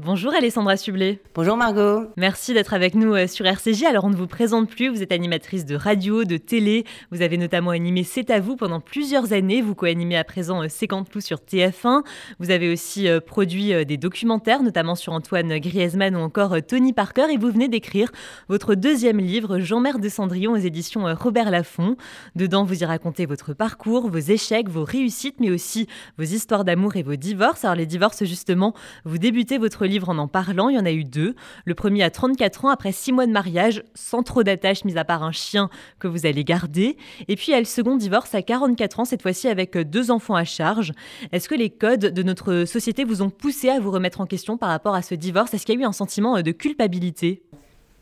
Bonjour 0.00 0.32
Alessandra 0.32 0.76
Sublet. 0.76 1.20
Bonjour 1.34 1.56
Margot. 1.56 2.06
Merci 2.16 2.54
d'être 2.54 2.72
avec 2.72 2.94
nous 2.94 3.14
euh, 3.14 3.26
sur 3.26 3.44
RCJ. 3.44 3.82
Alors 3.82 4.04
on 4.04 4.10
ne 4.10 4.14
vous 4.14 4.28
présente 4.28 4.70
plus, 4.70 4.88
vous 4.88 5.02
êtes 5.02 5.10
animatrice 5.10 5.66
de 5.66 5.74
radio, 5.74 6.22
de 6.22 6.36
télé. 6.36 6.84
Vous 7.10 7.20
avez 7.20 7.36
notamment 7.36 7.70
animé 7.70 8.04
C'est 8.04 8.30
à 8.30 8.38
vous 8.38 8.54
pendant 8.54 8.78
plusieurs 8.78 9.32
années. 9.32 9.60
Vous 9.60 9.74
co-animez 9.74 10.16
à 10.16 10.22
présent 10.22 10.62
euh, 10.62 10.68
quand 10.88 11.18
sur 11.18 11.38
TF1. 11.38 12.04
Vous 12.38 12.52
avez 12.52 12.72
aussi 12.72 13.08
euh, 13.08 13.18
produit 13.18 13.84
des 13.84 13.96
documentaires, 13.96 14.62
notamment 14.62 14.94
sur 14.94 15.14
Antoine 15.14 15.58
Griezmann 15.58 16.14
ou 16.14 16.20
encore 16.20 16.54
Tony 16.64 16.92
Parker. 16.92 17.26
Et 17.32 17.36
vous 17.36 17.50
venez 17.50 17.66
d'écrire 17.66 18.12
votre 18.48 18.76
deuxième 18.76 19.18
livre, 19.18 19.58
Jean-Mère 19.58 19.98
de 19.98 20.08
Cendrillon, 20.08 20.52
aux 20.52 20.58
éditions 20.58 21.12
Robert 21.12 21.50
Laffont. 21.50 21.96
Dedans, 22.36 22.62
vous 22.62 22.84
y 22.84 22.84
racontez 22.84 23.26
votre 23.26 23.52
parcours, 23.52 24.08
vos 24.08 24.18
échecs, 24.18 24.68
vos 24.68 24.84
réussites, 24.84 25.40
mais 25.40 25.50
aussi 25.50 25.88
vos 26.18 26.24
histoires 26.24 26.64
d'amour 26.64 26.94
et 26.94 27.02
vos 27.02 27.16
divorces. 27.16 27.64
Alors 27.64 27.74
les 27.74 27.86
divorces, 27.86 28.22
justement, 28.22 28.74
vous 29.04 29.18
débutez 29.18 29.58
votre 29.58 29.87
livre 29.88 30.08
en 30.08 30.18
en 30.18 30.28
parlant. 30.28 30.68
Il 30.68 30.76
y 30.76 30.78
en 30.78 30.86
a 30.86 30.92
eu 30.92 31.04
deux. 31.04 31.34
Le 31.64 31.74
premier 31.74 32.02
à 32.02 32.10
34 32.10 32.66
ans, 32.66 32.68
après 32.68 32.92
six 32.92 33.12
mois 33.12 33.26
de 33.26 33.32
mariage, 33.32 33.82
sans 33.94 34.22
trop 34.22 34.42
d'attaches, 34.42 34.84
mis 34.84 34.96
à 34.96 35.04
part 35.04 35.22
un 35.22 35.32
chien 35.32 35.70
que 35.98 36.06
vous 36.06 36.26
allez 36.26 36.44
garder. 36.44 36.96
Et 37.26 37.36
puis 37.36 37.46
il 37.48 37.50
y 37.52 37.54
a 37.54 37.58
le 37.58 37.64
second 37.64 37.96
divorce 37.96 38.34
à 38.34 38.42
44 38.42 39.00
ans, 39.00 39.04
cette 39.04 39.22
fois-ci 39.22 39.48
avec 39.48 39.76
deux 39.76 40.10
enfants 40.10 40.36
à 40.36 40.44
charge. 40.44 40.92
Est-ce 41.32 41.48
que 41.48 41.54
les 41.54 41.70
codes 41.70 42.06
de 42.06 42.22
notre 42.22 42.64
société 42.64 43.04
vous 43.04 43.22
ont 43.22 43.30
poussé 43.30 43.68
à 43.68 43.80
vous 43.80 43.90
remettre 43.90 44.20
en 44.20 44.26
question 44.26 44.56
par 44.56 44.68
rapport 44.68 44.94
à 44.94 45.02
ce 45.02 45.14
divorce? 45.14 45.54
Est-ce 45.54 45.66
qu'il 45.66 45.74
y 45.74 45.78
a 45.78 45.82
eu 45.82 45.84
un 45.84 45.92
sentiment 45.92 46.40
de 46.40 46.52
culpabilité? 46.52 47.42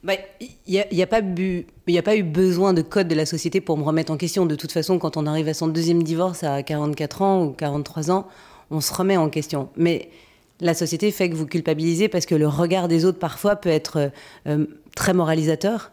Il 0.02 0.06
bah, 0.06 0.14
n'y 0.68 0.78
a, 0.78 1.04
a, 1.04 1.06
pas 1.06 1.16
a, 1.18 2.02
pas 2.02 2.16
eu 2.16 2.22
besoin 2.22 2.72
de 2.72 2.82
code 2.82 3.08
de 3.08 3.14
la 3.14 3.26
société 3.26 3.60
pour 3.60 3.76
me 3.76 3.82
remettre 3.82 4.12
en 4.12 4.16
question. 4.16 4.46
De 4.46 4.54
toute 4.54 4.70
façon, 4.70 4.98
quand 4.98 5.16
on 5.16 5.26
arrive 5.26 5.48
à 5.48 5.54
son 5.54 5.66
deuxième 5.66 6.02
divorce 6.02 6.44
à 6.44 6.62
44 6.62 7.22
ans 7.22 7.44
ou 7.44 7.50
43 7.50 8.10
ans, 8.12 8.28
on 8.70 8.80
se 8.80 8.92
remet 8.94 9.16
en 9.16 9.28
question. 9.30 9.68
Mais 9.76 10.10
la 10.60 10.74
société 10.74 11.10
fait 11.10 11.28
que 11.30 11.34
vous 11.34 11.46
culpabilisez 11.46 12.08
parce 12.08 12.26
que 12.26 12.34
le 12.34 12.48
regard 12.48 12.88
des 12.88 13.04
autres 13.04 13.18
parfois 13.18 13.56
peut 13.56 13.68
être 13.68 14.10
euh, 14.46 14.66
très 14.94 15.14
moralisateur 15.14 15.92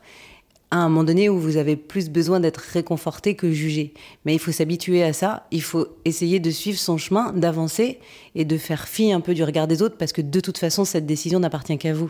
à 0.74 0.77
un 0.77 0.90
moment 0.90 1.04
donné 1.04 1.29
où 1.29 1.40
vous 1.40 1.57
avez 1.57 1.76
plus 1.76 2.10
besoin 2.10 2.40
d'être 2.40 2.57
réconforté 2.57 3.35
que 3.35 3.52
jugé. 3.52 3.93
Mais 4.26 4.34
il 4.34 4.40
faut 4.40 4.52
s'habituer 4.52 5.04
à 5.04 5.13
ça, 5.13 5.46
il 5.52 5.62
faut 5.62 5.87
essayer 6.04 6.40
de 6.40 6.49
suivre 6.49 6.79
son 6.79 6.98
chemin, 6.98 7.32
d'avancer 7.32 7.99
et 8.34 8.43
de 8.43 8.57
faire 8.57 8.87
fi 8.87 9.12
un 9.13 9.21
peu 9.21 9.35
du 9.35 9.43
regard 9.43 9.68
des 9.68 9.84
autres 9.84 9.98
parce 9.99 10.12
que 10.13 10.21
de 10.24 10.40
toute 10.40 10.57
façon, 10.57 10.84
cette 10.84 11.05
décision 11.05 11.40
n'appartient 11.40 11.77
qu'à 11.77 11.93
vous. 11.93 12.09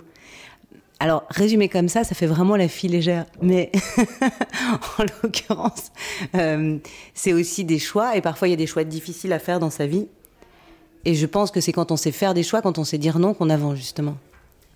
Alors, 1.02 1.26
résumé 1.30 1.68
comme 1.68 1.90
ça, 1.90 2.06
ça 2.06 2.16
fait 2.16 2.26
vraiment 2.26 2.56
la 2.56 2.70
fille 2.70 2.90
légère. 2.90 3.26
Mais 3.42 3.70
en 4.98 5.04
l'occurrence, 5.22 5.92
euh, 6.36 6.78
c'est 7.14 7.34
aussi 7.34 7.66
des 7.66 7.80
choix 7.80 8.16
et 8.16 8.22
parfois 8.22 8.48
il 8.48 8.52
y 8.52 8.54
a 8.54 8.58
des 8.58 8.68
choix 8.68 8.86
difficiles 8.86 9.34
à 9.34 9.40
faire 9.40 9.60
dans 9.60 9.72
sa 9.72 9.88
vie. 9.88 10.08
Et 11.06 11.16
je 11.16 11.26
pense 11.26 11.52
que 11.52 11.62
c'est 11.62 11.72
quand 11.72 11.92
on 11.92 11.98
sait 11.98 12.12
faire 12.12 12.34
des 12.34 12.44
choix, 12.44 12.62
quand 12.62 12.78
on 12.78 12.84
sait 12.84 12.98
dire 12.98 13.20
non, 13.20 13.34
qu'on 13.34 13.50
avance 13.50 13.76
justement. 13.76 14.16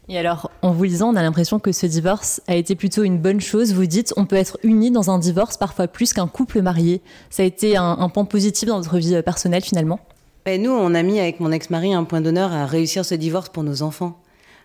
Et 0.09 0.17
alors, 0.17 0.52
en 0.61 0.72
vous 0.72 0.83
lisant, 0.86 1.09
on 1.09 1.16
a 1.17 1.22
l'impression 1.22 1.59
que 1.59 1.73
ce 1.73 1.86
divorce 1.86 2.42
a 2.47 2.56
été 2.56 2.75
plutôt 2.75 3.03
une 3.03 3.17
bonne 3.17 3.42
chose. 3.42 3.73
Vous 3.73 3.86
dites, 3.86 4.14
on 4.16 4.25
peut 4.25 4.38
être 4.38 4.58
unis 4.64 4.89
dans 4.89 5.11
un 5.11 5.20
divorce 5.20 5.58
parfois 5.58 5.88
plus 5.88 6.14
qu'un 6.14 6.28
couple 6.28 6.61
marié. 6.61 7.02
Ça 7.30 7.44
a 7.44 7.45
été 7.45 7.75
un, 7.75 8.08
point 8.09 8.23
positif 8.23 8.70
dans 8.70 8.78
votre 8.80 8.98
vie 8.98 9.16
euh, 9.16 9.22
personnelle 9.22 9.64
finalement? 9.64 10.00
Ben, 10.45 10.61
Nous, 10.61 10.72
on 10.72 10.94
a 10.95 11.03
mis 11.03 11.20
avec 11.20 11.42
mon 11.42 11.52
ex-mari 11.52 11.94
un 11.94 12.05
point 12.05 12.22
d'honneur 12.22 12.53
à 12.53 12.66
réussir 12.66 13.03
ce 13.03 13.16
divorce 13.16 13.50
pour 13.50 13.64
nos 13.64 13.81
enfants. 13.81 14.17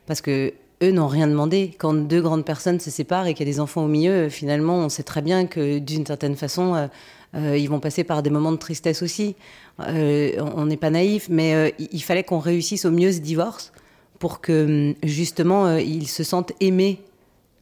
Parce 0.07 0.21
que 0.21 0.53
eux 0.81 0.93
n'ont 0.93 1.09
rien 1.09 1.27
demandé. 1.27 1.75
Quand 1.77 1.95
deux 1.95 2.23
grandes 2.23 2.45
personnes 2.45 2.79
se 2.79 2.91
séparent 2.91 3.27
et 3.27 3.35
qu'il 3.35 3.47
y 3.47 3.51
a 3.51 3.53
des 3.53 3.61
enfants 3.61 3.85
au 3.85 3.89
milieu, 3.89 4.29
finalement, 4.29 4.77
on 4.77 4.89
sait 4.89 5.03
très 5.03 5.23
bien 5.23 5.47
que 5.47 5.79
d'une 5.81 6.07
certaine 6.07 6.37
façon, 6.37 6.89
euh, 7.35 7.57
ils 7.57 7.69
vont 7.69 7.81
passer 7.81 8.05
par 8.05 8.23
des 8.23 8.31
moments 8.31 8.53
de 8.53 8.57
tristesse 8.57 9.03
aussi. 9.03 9.37
Euh, 9.81 10.33
on 10.55 10.67
n'est 10.67 10.77
pas 10.77 10.91
naïf, 10.91 11.29
mais 11.31 11.55
euh, 11.55 11.71
il 11.79 12.03
fallait 12.03 12.25
qu'on 12.25 12.39
réussisse 12.39 12.85
au 12.85 12.91
mieux 12.91 13.13
ce 13.13 13.21
divorce 13.21 13.73
pour 14.19 14.41
que 14.41 14.95
justement 15.03 15.77
ils 15.79 16.07
se 16.07 16.23
sentent 16.23 16.53
aimés 16.61 17.01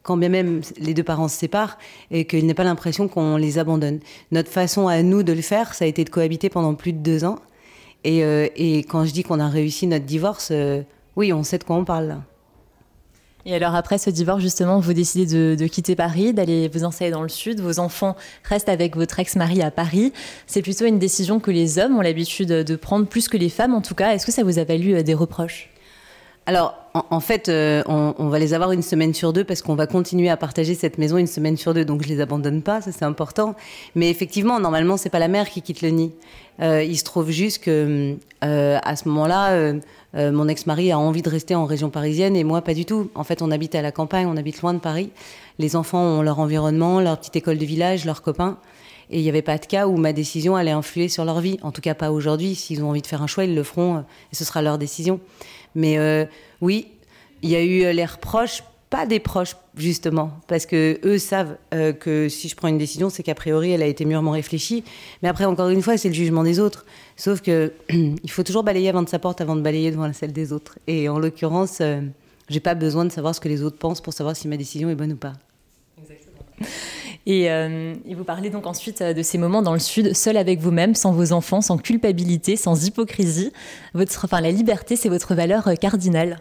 quand 0.02 0.16
bien 0.16 0.28
même 0.28 0.60
les 0.78 0.92
deux 0.92 1.02
parents 1.02 1.28
se 1.28 1.36
séparent 1.36 1.78
et 2.10 2.26
qu'ils 2.26 2.46
n'aient 2.46 2.54
pas 2.54 2.64
l'impression 2.64 3.08
qu'on 3.08 3.36
les 3.36 3.58
abandonne. 3.58 4.00
Notre 4.30 4.50
façon 4.50 4.88
à 4.88 5.02
nous 5.02 5.22
de 5.22 5.32
le 5.32 5.42
faire, 5.42 5.74
ça 5.74 5.84
a 5.84 5.88
été 5.88 6.04
de 6.04 6.10
cohabiter 6.10 6.50
pendant 6.50 6.74
plus 6.74 6.92
de 6.92 6.98
deux 6.98 7.24
ans. 7.24 7.38
Et, 8.04 8.22
quand 8.88 9.04
je 9.04 9.12
dis 9.12 9.22
qu'on 9.22 9.40
a 9.40 9.48
réussi 9.48 9.86
notre 9.86 10.06
divorce, 10.06 10.52
oui, 11.16 11.32
on 11.32 11.42
sait 11.42 11.58
de 11.58 11.64
quoi 11.64 11.76
on 11.76 11.84
parle. 11.84 12.18
Et 13.46 13.54
alors 13.54 13.74
après 13.74 13.98
ce 13.98 14.10
divorce, 14.10 14.42
justement, 14.42 14.80
vous 14.80 14.92
décidez 14.92 15.56
de, 15.56 15.66
quitter 15.66 15.96
Paris, 15.96 16.32
d'aller 16.32 16.68
vous 16.68 16.84
installer 16.84 17.10
dans 17.10 17.22
le 17.22 17.28
sud. 17.28 17.60
Vos 17.60 17.78
enfants 17.78 18.16
restent 18.44 18.68
avec 18.68 18.96
votre 18.96 19.18
ex-mari 19.18 19.62
à 19.62 19.70
Paris. 19.70 20.12
C'est 20.46 20.62
plutôt 20.62 20.84
une 20.84 20.98
décision 20.98 21.40
que 21.40 21.50
les 21.50 21.78
hommes 21.78 21.96
ont 21.96 22.02
l'habitude 22.02 22.48
de 22.48 22.76
prendre 22.76 23.06
plus 23.06 23.28
que 23.28 23.36
les 23.36 23.48
femmes, 23.48 23.74
en 23.74 23.80
tout 23.80 23.94
cas. 23.94 24.14
Est-ce 24.14 24.26
que 24.26 24.32
ça 24.32 24.44
vous 24.44 24.58
a 24.58 24.64
valu 24.64 24.94
euh, 24.94 25.02
des 25.02 25.14
reproches? 25.14 25.70
Alors, 26.46 26.74
en, 26.94 27.20
fait, 27.20 27.48
euh, 27.48 27.82
on, 27.86 28.28
va 28.28 28.38
les 28.40 28.54
avoir 28.54 28.72
une 28.72 28.82
semaine 28.82 29.14
sur 29.14 29.32
deux 29.32 29.44
parce 29.44 29.62
qu'on 29.62 29.76
va 29.76 29.86
continuer 29.86 30.30
à 30.30 30.36
partager 30.36 30.74
cette 30.74 30.98
maison 30.98 31.16
une 31.16 31.28
semaine 31.28 31.56
sur 31.56 31.74
deux. 31.74 31.84
Donc, 31.84 32.02
je 32.02 32.08
les 32.08 32.20
abandonne 32.20 32.62
pas, 32.62 32.80
ça 32.80 32.90
c'est 32.90 33.04
important. 33.04 33.54
Mais 33.94 34.10
effectivement, 34.10 34.58
normalement, 34.58 34.96
c'est 34.96 35.10
pas 35.10 35.20
la 35.20 35.28
mère 35.28 35.48
qui 35.48 35.62
quitte 35.62 35.82
le 35.82 35.90
nid. 35.90 36.12
Euh, 36.60 36.82
il 36.82 36.98
se 36.98 37.04
trouve 37.04 37.30
juste 37.30 37.62
que 37.62 38.16
à 38.40 38.96
ce 38.96 39.08
moment-là, 39.08 39.80
euh, 40.16 40.32
mon 40.32 40.48
ex-mari 40.48 40.90
a 40.90 40.98
envie 40.98 41.22
de 41.22 41.28
rester 41.28 41.54
en 41.54 41.66
région 41.66 41.90
parisienne 41.90 42.34
et 42.34 42.44
moi 42.44 42.62
pas 42.62 42.74
du 42.74 42.84
tout. 42.84 43.10
En 43.14 43.24
fait, 43.24 43.42
on 43.42 43.50
habite 43.50 43.74
à 43.74 43.82
la 43.82 43.92
campagne, 43.92 44.26
on 44.26 44.36
habite 44.36 44.60
loin 44.60 44.74
de 44.74 44.80
Paris. 44.80 45.10
Les 45.58 45.76
enfants 45.76 46.02
ont 46.02 46.22
leur 46.22 46.38
environnement, 46.40 47.00
leur 47.00 47.18
petite 47.18 47.36
école 47.36 47.58
de 47.58 47.64
village, 47.64 48.04
leurs 48.04 48.22
copains. 48.22 48.58
Et 49.10 49.18
il 49.18 49.22
n'y 49.22 49.28
avait 49.28 49.42
pas 49.42 49.58
de 49.58 49.66
cas 49.66 49.88
où 49.88 49.96
ma 49.96 50.12
décision 50.12 50.54
allait 50.54 50.70
influer 50.70 51.08
sur 51.08 51.24
leur 51.24 51.40
vie. 51.40 51.58
En 51.62 51.72
tout 51.72 51.80
cas, 51.80 51.94
pas 51.94 52.12
aujourd'hui. 52.12 52.54
S'ils 52.54 52.82
ont 52.84 52.90
envie 52.90 53.02
de 53.02 53.06
faire 53.08 53.22
un 53.22 53.26
choix, 53.26 53.44
ils 53.44 53.54
le 53.54 53.62
feront 53.64 53.96
euh, 53.96 54.00
et 54.32 54.36
ce 54.36 54.44
sera 54.44 54.62
leur 54.62 54.78
décision. 54.78 55.20
Mais 55.74 55.98
euh, 55.98 56.24
oui, 56.60 56.88
il 57.42 57.50
y 57.50 57.56
a 57.56 57.62
eu 57.62 57.92
l'air 57.92 58.18
proche 58.18 58.62
pas 58.90 59.06
des 59.06 59.20
proches 59.20 59.56
justement 59.76 60.32
parce 60.48 60.66
que 60.66 60.98
eux 61.04 61.18
savent 61.18 61.56
euh, 61.72 61.92
que 61.92 62.28
si 62.28 62.48
je 62.48 62.56
prends 62.56 62.66
une 62.66 62.76
décision 62.76 63.08
c'est 63.08 63.22
qu'a 63.22 63.36
priori 63.36 63.70
elle 63.70 63.82
a 63.82 63.86
été 63.86 64.04
mûrement 64.04 64.32
réfléchie. 64.32 64.82
Mais 65.22 65.28
après 65.28 65.44
encore 65.44 65.68
une 65.68 65.80
fois 65.80 65.96
c'est 65.96 66.08
le 66.08 66.14
jugement 66.14 66.42
des 66.42 66.58
autres. 66.58 66.84
Sauf 67.16 67.40
que 67.40 67.72
il 67.88 68.30
faut 68.30 68.42
toujours 68.42 68.64
balayer 68.64 68.88
avant 68.88 69.02
de 69.02 69.08
sa 69.08 69.20
porte 69.20 69.40
avant 69.40 69.54
de 69.54 69.62
balayer 69.62 69.92
devant 69.92 70.12
celle 70.12 70.32
des 70.32 70.52
autres. 70.52 70.78
Et 70.88 71.08
en 71.08 71.20
l'occurrence 71.20 71.78
euh, 71.80 72.00
j'ai 72.48 72.60
pas 72.60 72.74
besoin 72.74 73.04
de 73.04 73.12
savoir 73.12 73.32
ce 73.32 73.40
que 73.40 73.48
les 73.48 73.62
autres 73.62 73.78
pensent 73.78 74.00
pour 74.00 74.12
savoir 74.12 74.34
si 74.34 74.48
ma 74.48 74.56
décision 74.56 74.90
est 74.90 74.96
bonne 74.96 75.12
ou 75.12 75.16
pas. 75.16 75.34
Exactement. 75.96 76.68
Et, 77.30 77.48
euh, 77.48 77.94
et, 78.06 78.16
vous 78.16 78.24
parlez 78.24 78.50
donc 78.50 78.66
ensuite 78.66 79.04
de 79.04 79.22
ces 79.22 79.38
moments 79.38 79.62
dans 79.62 79.72
le 79.72 79.78
Sud, 79.78 80.16
seul 80.16 80.36
avec 80.36 80.58
vous-même, 80.58 80.96
sans 80.96 81.12
vos 81.12 81.30
enfants, 81.32 81.60
sans 81.60 81.78
culpabilité, 81.78 82.56
sans 82.56 82.88
hypocrisie. 82.88 83.52
Votre, 83.94 84.24
enfin, 84.24 84.40
la 84.40 84.50
liberté, 84.50 84.96
c'est 84.96 85.08
votre 85.08 85.36
valeur 85.36 85.70
cardinale 85.80 86.38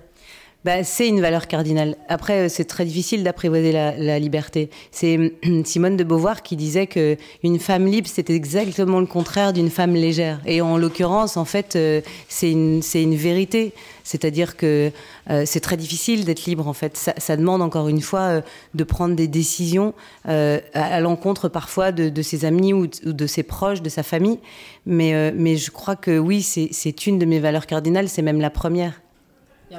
bah, 0.66 0.84
c'est 0.84 1.08
une 1.08 1.22
valeur 1.22 1.48
cardinale. 1.48 1.96
Après, 2.10 2.46
euh, 2.46 2.50
c'est 2.50 2.66
très 2.66 2.84
difficile 2.84 3.24
d'apprivoiser 3.24 3.72
la, 3.72 3.96
la, 3.96 4.20
liberté. 4.20 4.70
C'est 4.92 5.34
Simone 5.64 5.96
de 5.96 6.04
Beauvoir 6.04 6.44
qui 6.44 6.58
disait 6.58 6.86
que 6.86 7.16
une 7.44 7.60
femme 7.60 7.88
libre, 7.88 8.10
c'est 8.12 8.30
exactement 8.30 9.00
le 9.00 9.06
contraire 9.06 9.54
d'une 9.54 9.70
femme 9.70 9.94
légère. 9.94 10.42
Et 10.46 10.60
en 10.60 10.78
l'occurrence, 10.78 11.38
en 11.38 11.46
fait, 11.46 11.78
euh, 11.78 12.02
c'est 12.28 12.52
une, 12.52 12.82
une 12.94 13.16
vérité. 13.16 13.72
C'est-à-dire 14.04 14.58
que 14.58 14.92
euh, 15.30 15.44
c'est 15.46 15.62
très 15.62 15.78
difficile 15.78 16.26
d'être 16.26 16.46
libre, 16.46 16.68
en 16.68 16.74
fait. 16.74 16.98
Ça, 16.98 17.14
ça 17.18 17.38
demande, 17.38 17.62
encore 17.62 17.88
une 17.88 18.02
fois, 18.02 18.42
de 18.74 18.84
prendre 18.84 19.16
des 19.16 19.30
décisions 19.30 19.94
euh, 20.28 20.60
à, 20.74 21.00
l'encontre 21.00 21.48
parfois 21.48 21.94
de, 21.94 22.10
de, 22.10 22.22
ses 22.22 22.44
amis 22.44 22.74
ou, 22.74 22.88
de 22.88 23.28
ses 23.28 23.44
proches, 23.44 23.82
de 23.82 23.90
sa 23.90 24.04
famille. 24.04 24.40
Mais, 24.86 25.32
mais 25.32 25.56
je 25.56 25.72
crois 25.72 25.96
que 25.96 26.18
oui, 26.18 26.42
c'est 26.42 27.08
une 27.08 27.18
de 27.18 27.26
mes 27.26 27.40
valeurs 27.40 27.66
cardinales, 27.66 28.10
c'est 28.10 28.24
même 28.24 28.42
la 28.42 28.50
première 28.50 29.00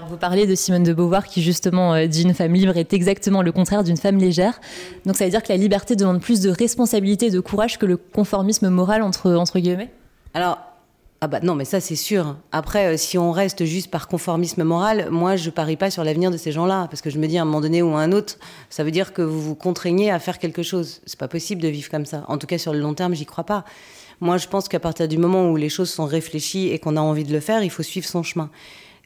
vous 0.08 0.16
parlez 0.16 0.46
de 0.46 0.54
Simone 0.54 0.84
de 0.84 0.92
Beauvoir 0.92 1.26
qui 1.26 1.42
justement 1.42 1.94
euh, 1.94 2.06
dit 2.06 2.22
une 2.22 2.34
femme 2.34 2.52
libre 2.52 2.76
est 2.76 2.92
exactement 2.92 3.42
le 3.42 3.52
contraire 3.52 3.82
d'une 3.82 3.96
femme 3.96 4.18
légère. 4.18 4.60
Donc 5.04 5.16
ça 5.16 5.24
veut 5.24 5.30
dire 5.30 5.42
que 5.42 5.48
la 5.48 5.56
liberté 5.56 5.96
demande 5.96 6.20
plus 6.20 6.40
de 6.40 6.50
responsabilité 6.50 7.26
et 7.26 7.30
de 7.30 7.40
courage 7.40 7.78
que 7.78 7.86
le 7.86 7.96
conformisme 7.96 8.68
moral 8.68 9.02
entre, 9.02 9.58
guillemets? 9.58 9.90
Alors, 10.34 10.58
ah 11.20 11.26
bah 11.26 11.40
non, 11.42 11.54
mais 11.54 11.64
ça 11.64 11.80
c'est 11.80 11.96
sûr. 11.96 12.36
Après, 12.52 12.94
euh, 12.94 12.96
si 12.96 13.18
on 13.18 13.32
reste 13.32 13.64
juste 13.64 13.90
par 13.90 14.06
conformisme 14.06 14.62
moral, 14.62 15.08
moi 15.10 15.34
je 15.34 15.50
parie 15.50 15.76
pas 15.76 15.90
sur 15.90 16.04
l'avenir 16.04 16.30
de 16.30 16.36
ces 16.36 16.52
gens-là, 16.52 16.86
parce 16.88 17.02
que 17.02 17.10
je 17.10 17.18
me 17.18 17.26
dis 17.26 17.36
à 17.36 17.42
un 17.42 17.44
moment 17.44 17.60
donné 17.60 17.82
ou 17.82 17.94
à 17.96 18.00
un 18.00 18.12
autre, 18.12 18.36
ça 18.70 18.84
veut 18.84 18.92
dire 18.92 19.12
que 19.12 19.22
vous 19.22 19.40
vous 19.40 19.54
contraignez 19.56 20.10
à 20.10 20.20
faire 20.20 20.38
quelque 20.38 20.62
chose. 20.62 21.00
C'est 21.04 21.18
pas 21.18 21.28
possible 21.28 21.60
de 21.60 21.68
vivre 21.68 21.90
comme 21.90 22.06
ça. 22.06 22.24
En 22.28 22.38
tout 22.38 22.46
cas, 22.46 22.58
sur 22.58 22.72
le 22.72 22.78
long 22.78 22.94
terme, 22.94 23.14
j'y 23.14 23.26
crois 23.26 23.44
pas. 23.44 23.64
Moi, 24.20 24.36
je 24.36 24.46
pense 24.46 24.68
qu'à 24.68 24.80
partir 24.80 25.08
du 25.08 25.18
moment 25.18 25.50
où 25.50 25.56
les 25.56 25.70
choses 25.70 25.90
sont 25.90 26.04
réfléchies 26.04 26.68
et 26.68 26.78
qu'on 26.78 26.96
a 26.96 27.00
envie 27.00 27.24
de 27.24 27.32
le 27.32 27.40
faire, 27.40 27.62
il 27.62 27.70
faut 27.70 27.82
suivre 27.82 28.06
son 28.06 28.22
chemin. 28.22 28.50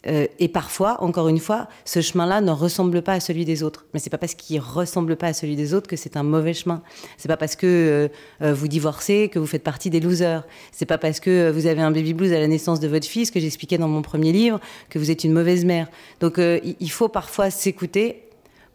Euh, 0.07 0.27
et 0.39 0.49
parfois, 0.49 1.03
encore 1.03 1.29
une 1.29 1.39
fois, 1.39 1.69
ce 1.85 2.01
chemin-là 2.01 2.41
ne 2.41 2.51
ressemble 2.51 3.03
pas 3.03 3.15
à 3.15 3.21
celui 3.21 3.45
des 3.45 3.63
autres. 3.63 3.87
Mais 3.95 4.01
c'est 4.01 4.11
pas 4.11 4.19
parce 4.19 4.35
qu'il 4.35 4.61
ressemble 4.61 5.17
pas 5.17 5.29
à 5.29 5.33
celui 5.33 5.57
des 5.57 5.75
autres 5.75 5.89
que 5.89 5.97
c'est 5.97 6.17
un 6.17 6.23
mauvais 6.23 6.55
chemin. 6.55 6.83
C'est 7.17 7.29
pas 7.29 7.37
parce 7.37 7.57
que 7.57 7.67
euh, 7.67 8.09
euh, 8.43 8.55
vous 8.55 8.69
divorcez 8.69 9.29
que 9.29 9.39
vous 9.39 9.47
faites 9.47 9.63
partie 9.63 9.91
des 9.91 10.01
losers. 10.01 10.45
C'est 10.73 10.87
pas 10.87 10.99
parce 10.99 11.21
que 11.21 11.51
vous 11.51 11.67
avez 11.67 11.83
un 11.83 11.91
baby 11.91 12.15
blues 12.15 12.33
à 12.33 12.41
la 12.41 12.49
naissance 12.49 12.81
de 12.81 12.89
votre 12.89 13.07
fils 13.07 13.31
que 13.31 13.41
j'expliquais 13.41 13.79
dans 13.79 13.89
mon 13.89 14.03
premier 14.03 14.33
livre 14.33 14.61
que 14.91 14.99
vous 14.99 15.11
êtes 15.11 15.25
une 15.25 15.33
mauvaise 15.33 15.65
mère. 15.65 15.89
Donc 16.21 16.39
il 16.39 16.91
faut 16.91 17.09
parfois 17.09 17.51
s'écouter 17.51 18.23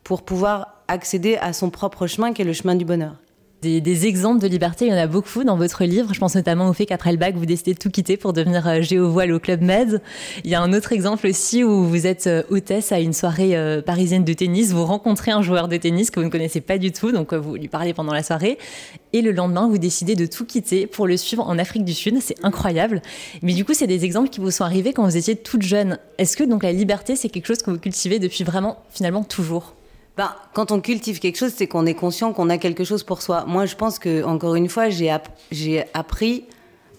pour 0.04 0.24
pouvoir 0.24 0.84
accéder 0.88 1.38
à 1.38 1.54
son 1.54 1.70
propre 1.70 2.08
chemin 2.08 2.34
qui 2.34 2.42
est 2.42 2.46
le 2.46 2.54
chemin 2.54 2.76
du 2.76 2.86
bonheur. 2.86 3.16
Des, 3.62 4.08
exemples 4.08 4.42
de 4.42 4.48
liberté, 4.48 4.86
il 4.86 4.92
y 4.92 4.94
en 4.94 4.98
a 4.98 5.08
beaucoup 5.08 5.44
dans 5.44 5.58
votre 5.58 5.84
livre. 5.84 6.14
Je 6.14 6.20
pense 6.20 6.34
notamment 6.34 6.70
au 6.70 6.74
fait 6.74 6.86
qu'après 6.86 7.12
le 7.12 7.18
bac, 7.18 7.36
vous 7.36 7.46
décidez 7.46 7.74
de 7.74 7.78
tout 7.78 7.90
quitter 7.90 8.16
pour 8.16 8.32
devenir 8.32 8.66
euh, 8.66 8.82
géo-voile 8.82 9.34
au 9.34 9.40
Club 9.40 9.62
Med. 9.62 10.02
Il 10.46 10.50
y 10.50 10.56
a 10.56 10.62
un 10.62 10.72
autre 10.72 10.94
exemple 10.94 11.28
aussi 11.28 11.66
où 11.66 11.84
vous 11.84 12.08
êtes 12.08 12.28
euh, 12.28 12.44
hôtesse 12.50 12.94
à 12.94 13.02
une 13.02 13.12
soirée 13.12 13.58
euh, 13.58 13.82
parisienne 13.82 14.24
de 14.24 14.32
tennis. 14.32 14.72
Vous 14.72 14.86
rencontrez 14.86 15.32
un 15.32 15.42
joueur 15.42 15.68
de 15.68 15.76
tennis 15.76 16.10
que 16.10 16.22
vous 16.22 16.26
ne 16.26 16.32
connaissez 16.32 16.62
pas 16.62 16.78
du 16.78 16.94
tout, 16.94 17.12
donc 17.12 17.34
vous 17.34 17.56
lui 17.56 17.68
parlez 17.68 17.94
pendant 17.94 18.14
la 18.14 18.24
soirée. 18.24 18.58
Et 19.12 19.22
le 19.22 19.34
lendemain, 19.34 19.68
vous 19.68 19.78
décidez 19.78 20.16
de 20.16 20.26
tout 20.26 20.46
quitter 20.46 20.88
pour 20.88 21.06
le 21.06 21.18
suivre 21.18 21.46
en 21.46 21.60
Afrique 21.60 21.84
du 21.84 21.94
Sud. 21.94 22.16
C'est 22.22 22.38
incroyable. 22.44 23.02
Mais 23.42 23.54
du 23.54 23.66
coup, 23.66 23.74
c'est 23.74 23.88
des 23.88 24.06
exemples 24.06 24.30
qui 24.30 24.40
vous 24.40 24.52
sont 24.52 24.64
arrivés 24.64 24.94
quand 24.94 25.04
vous 25.04 25.18
étiez 25.18 25.36
toute 25.36 25.64
jeune. 25.64 26.00
Est-ce 26.18 26.38
que 26.38 26.46
donc 26.46 26.64
la 26.64 26.72
liberté, 26.72 27.18
c'est 27.18 27.28
quelque 27.28 27.48
chose 27.48 27.62
que 27.62 27.72
vous 27.72 27.80
cultivez 27.80 28.20
depuis 28.20 28.46
vraiment, 28.46 28.78
finalement, 28.90 29.26
toujours? 29.26 29.74
Ben, 30.20 30.36
quand 30.52 30.74
on 30.74 30.82
cultive 30.82 31.20
quelque 31.20 31.38
chose, 31.38 31.54
c'est 31.56 31.68
qu'on 31.68 31.86
est 31.86 31.94
conscient 31.94 32.34
qu'on 32.34 32.50
a 32.50 32.58
quelque 32.58 32.84
chose 32.84 33.04
pour 33.04 33.22
soi. 33.22 33.46
Moi, 33.48 33.66
je 33.66 33.78
pense 33.78 34.00
que, 34.00 34.22
encore 34.26 34.56
une 34.56 34.68
fois, 34.68 34.90
j'ai 34.90 35.10
appris 35.94 36.44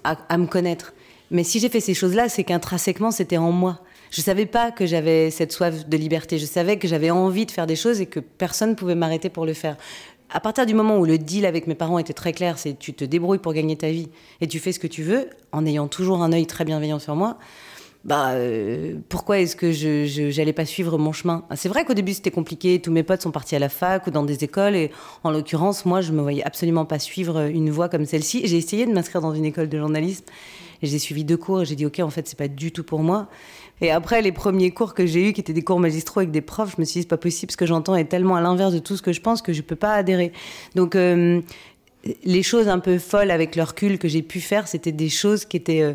à, 0.05 0.39
me 0.39 0.47
connaître. 0.47 0.95
Mais 1.31 1.45
si 1.45 1.61
j'ai 1.61 1.69
fait 1.69 1.81
ces 1.81 1.93
choses-là, 1.93 2.31
c'est 2.31 2.45
qu'intrinsèquement, 2.45 3.11
c'était 3.11 3.37
en 3.37 3.53
moi. 3.53 3.81
Je 4.11 4.23
savais 4.23 4.47
pas 4.47 4.71
que 4.71 4.87
j'avais 4.87 5.31
cette 5.31 5.53
soif 5.53 5.87
de 5.87 5.97
liberté. 5.99 6.39
Je 6.39 6.47
savais 6.47 6.79
que 6.79 6.89
j'avais 6.89 7.11
envie 7.11 7.45
de 7.45 7.51
faire 7.51 7.67
des 7.67 7.77
choses 7.77 8.01
et 8.01 8.07
que 8.07 8.21
personne 8.21 8.71
ne 8.71 8.75
pouvait 8.75 8.95
m'arrêter 8.95 9.29
pour 9.29 9.45
le 9.45 9.53
faire. 9.53 9.77
À 10.31 10.41
partir 10.41 10.65
du 10.65 10.73
moment 10.73 10.97
où 10.97 11.05
le 11.05 11.19
deal 11.19 11.45
avec 11.45 11.67
mes 11.67 11.75
parents 11.75 11.99
était 11.99 12.15
très 12.15 12.33
clair, 12.33 12.57
c'est 12.57 12.79
tu 12.79 12.95
te 12.95 13.05
débrouilles 13.05 13.37
pour 13.37 13.53
gagner 13.53 13.77
ta 13.77 13.91
vie 13.91 14.09
et 14.41 14.49
tu 14.49 14.59
fais 14.59 14.73
ce 14.73 14.79
que 14.79 14.87
tu 14.87 15.03
veux, 15.03 15.29
en 15.53 15.67
ayant 15.67 15.89
toujours 15.89 16.23
un 16.23 16.33
œil 16.33 16.47
très 16.47 16.65
bienveillant 16.65 16.99
sur 16.99 17.17
moi 17.17 17.37
bah 18.05 18.31
euh, 18.31 18.95
pourquoi 19.11 19.41
est-ce 19.41 19.55
que 19.55 19.73
je 19.73 20.31
j'allais 20.31 20.55
pas 20.55 20.65
suivre 20.65 20.97
mon 20.97 21.13
chemin? 21.13 21.45
C'est 21.55 21.69
vrai 21.69 21.85
qu'au 21.85 21.93
début 21.93 22.15
c'était 22.15 22.31
compliqué, 22.31 22.81
tous 22.81 22.91
mes 22.91 23.03
potes 23.03 23.21
sont 23.21 23.31
partis 23.31 23.57
à 23.57 23.59
la 23.59 23.69
fac 23.69 24.07
ou 24.07 24.11
dans 24.11 24.23
des 24.23 24.43
écoles 24.43 24.75
et 24.75 24.91
en 25.23 25.31
l'occurrence 25.31 25.85
moi 25.85 26.01
je 26.01 26.13
me 26.13 26.23
voyais 26.23 26.43
absolument 26.43 26.87
pas 26.87 26.99
suivre 26.99 27.43
une 27.49 27.71
voie 27.71 27.91
comme 27.91 28.07
celle-ci. 28.07 28.43
J'ai 28.47 28.57
essayé 28.57 28.87
de 28.87 28.93
m'inscrire 28.93 29.21
dans 29.21 29.35
une 29.35 29.45
école 29.45 29.69
de 29.69 29.79
journalisme 29.79 30.25
et 30.83 30.87
j'ai 30.87 30.99
suivi 30.99 31.25
deux 31.25 31.37
cours 31.37 31.61
et 31.63 31.65
j'ai 31.67 31.75
dit 31.75 31.85
ok 31.85 32.01
en 32.01 32.09
fait 32.09 32.27
c'est 32.27 32.39
pas 32.39 32.49
du 32.49 32.73
tout 32.73 32.85
pour 32.85 33.01
moi. 33.01 33.29
Et 33.83 33.91
après 33.91 34.23
les 34.23 34.33
premiers 34.33 34.71
cours 34.71 34.95
que 34.95 35.05
j'ai 35.05 35.29
eus 35.29 35.33
qui 35.35 35.43
étaient 35.43 35.53
des 35.53 35.65
cours 35.65 35.79
magistraux 35.79 36.21
avec 36.21 36.31
des 36.31 36.41
profs, 36.41 36.77
je 36.77 36.81
me 36.81 36.87
suis 36.87 37.01
dit 37.01 37.03
c'est 37.03 37.09
pas 37.09 37.19
possible 37.19 37.53
ce 37.53 37.57
que 37.59 37.67
j'entends 37.67 37.97
est 37.97 38.07
tellement 38.07 38.37
à 38.37 38.41
l'inverse 38.41 38.73
de 38.73 38.79
tout 38.79 38.97
ce 38.97 39.03
que 39.03 39.13
je 39.13 39.21
pense 39.21 39.43
que 39.43 39.53
je 39.53 39.61
peux 39.61 39.77
pas 39.77 39.93
adhérer. 39.93 40.33
Donc 40.75 40.97
euh, 40.97 41.43
les 42.25 42.43
choses 42.43 42.69
un 42.69 42.79
peu 42.79 42.99
folles 42.99 43.31
avec 43.31 43.57
le 43.57 43.63
recul 43.63 43.99
que 43.99 44.09
j'ai 44.09 44.23
pu 44.23 44.41
faire, 44.41 44.69
c'était 44.69 44.93
des 44.93 45.11
choses 45.11 45.45
qui 45.45 45.59
étaient 45.59 45.83
euh, 45.83 45.93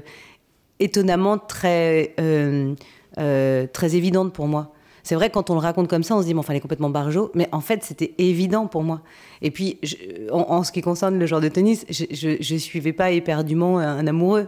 étonnamment 0.79 1.37
très, 1.37 2.13
euh, 2.19 2.73
euh, 3.17 3.67
très 3.71 3.95
évidente 3.95 4.33
pour 4.33 4.47
moi. 4.47 4.71
C'est 5.03 5.15
vrai, 5.15 5.29
quand 5.29 5.51
on 5.51 5.53
le 5.53 5.59
raconte 5.59 5.87
comme 5.87 6.01
ça, 6.01 6.15
on 6.15 6.21
se 6.21 6.25
dit, 6.25 6.33
mais 6.33 6.39
enfin, 6.39 6.53
elle 6.53 6.57
est 6.57 6.61
complètement 6.61 6.89
barjo. 6.89 7.31
Mais 7.35 7.47
en 7.51 7.61
fait, 7.61 7.83
c'était 7.83 8.15
évident 8.17 8.65
pour 8.65 8.81
moi. 8.81 9.01
Et 9.43 9.51
puis, 9.51 9.79
en, 10.31 10.63
ce 10.63 10.71
qui 10.71 10.81
concerne 10.81 11.19
le 11.19 11.27
genre 11.27 11.41
de 11.41 11.47
tennis, 11.47 11.85
je 11.89 12.53
ne 12.53 12.59
suivais 12.59 12.91
pas 12.91 13.11
éperdument 13.11 13.77
un 13.77 14.07
amoureux. 14.07 14.47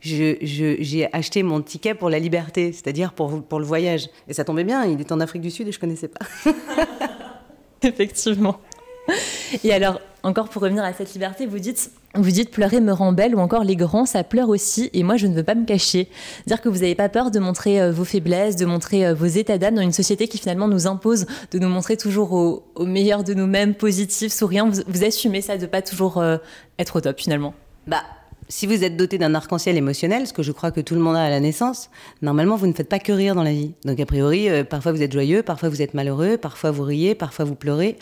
J'ai 0.00 1.08
acheté 1.12 1.42
mon 1.42 1.60
ticket 1.60 1.94
pour 1.94 2.08
la 2.08 2.20
liberté, 2.20 2.70
c'est-à-dire 2.72 3.14
pour, 3.14 3.42
pour 3.42 3.58
le 3.58 3.64
voyage. 3.64 4.08
Et 4.28 4.34
ça 4.34 4.44
tombait 4.44 4.62
bien, 4.62 4.84
il 4.84 5.00
est 5.00 5.10
en 5.10 5.18
Afrique 5.18 5.42
du 5.42 5.50
Sud 5.50 5.66
et 5.66 5.72
je 5.72 5.78
ne 5.78 5.80
connaissais 5.80 6.08
pas. 6.08 6.24
Effectivement. 7.82 8.60
Et 9.64 9.72
alors, 9.72 10.00
encore 10.26 10.48
pour 10.48 10.62
revenir 10.62 10.82
à 10.82 10.92
cette 10.92 11.12
liberté, 11.12 11.46
vous 11.46 11.60
dites, 11.60 11.92
vous 12.16 12.30
dites 12.32 12.50
pleurer 12.50 12.80
me 12.80 12.92
rend 12.92 13.12
belle 13.12 13.36
ou 13.36 13.38
encore 13.38 13.62
les 13.62 13.76
grands, 13.76 14.06
ça 14.06 14.24
pleure 14.24 14.48
aussi 14.48 14.90
et 14.92 15.04
moi 15.04 15.16
je 15.16 15.28
ne 15.28 15.34
veux 15.34 15.44
pas 15.44 15.54
me 15.54 15.64
cacher. 15.64 16.08
Dire 16.48 16.60
que 16.60 16.68
vous 16.68 16.80
n'avez 16.80 16.96
pas 16.96 17.08
peur 17.08 17.30
de 17.30 17.38
montrer 17.38 17.80
euh, 17.80 17.92
vos 17.92 18.04
faiblesses, 18.04 18.56
de 18.56 18.66
montrer 18.66 19.06
euh, 19.06 19.14
vos 19.14 19.26
états 19.26 19.56
d'âme 19.56 19.76
dans 19.76 19.82
une 19.82 19.92
société 19.92 20.26
qui 20.26 20.38
finalement 20.38 20.66
nous 20.66 20.88
impose 20.88 21.26
de 21.52 21.58
nous 21.60 21.68
montrer 21.68 21.96
toujours 21.96 22.32
au, 22.32 22.84
meilleur 22.84 23.22
de 23.22 23.34
nous-mêmes, 23.34 23.74
positifs, 23.74 24.32
souriants. 24.32 24.68
Vous, 24.68 25.04
assumez 25.04 25.42
ça 25.42 25.58
de 25.58 25.66
pas 25.66 25.80
toujours 25.80 26.18
euh, 26.18 26.38
être 26.80 26.96
au 26.96 27.00
top 27.00 27.20
finalement? 27.20 27.54
Bah, 27.86 28.02
si 28.48 28.66
vous 28.66 28.82
êtes 28.82 28.96
doté 28.96 29.18
d'un 29.18 29.32
arc-en-ciel 29.32 29.76
émotionnel, 29.76 30.26
ce 30.26 30.32
que 30.32 30.42
je 30.42 30.50
crois 30.50 30.72
que 30.72 30.80
tout 30.80 30.96
le 30.96 31.00
monde 31.00 31.14
a 31.14 31.22
à 31.22 31.30
la 31.30 31.38
naissance, 31.38 31.88
normalement 32.20 32.56
vous 32.56 32.66
ne 32.66 32.72
faites 32.72 32.88
pas 32.88 32.98
que 32.98 33.12
rire 33.12 33.36
dans 33.36 33.44
la 33.44 33.52
vie. 33.52 33.74
Donc 33.84 34.00
a 34.00 34.06
priori, 34.06 34.48
parfois 34.68 34.90
vous 34.90 35.02
êtes 35.02 35.12
joyeux, 35.12 35.44
parfois 35.44 35.68
vous 35.68 35.82
êtes 35.82 35.94
malheureux, 35.94 36.36
parfois 36.36 36.72
vous 36.72 36.82
riez, 36.82 37.14
parfois 37.14 37.44
vous 37.44 37.54
pleurez. 37.54 37.96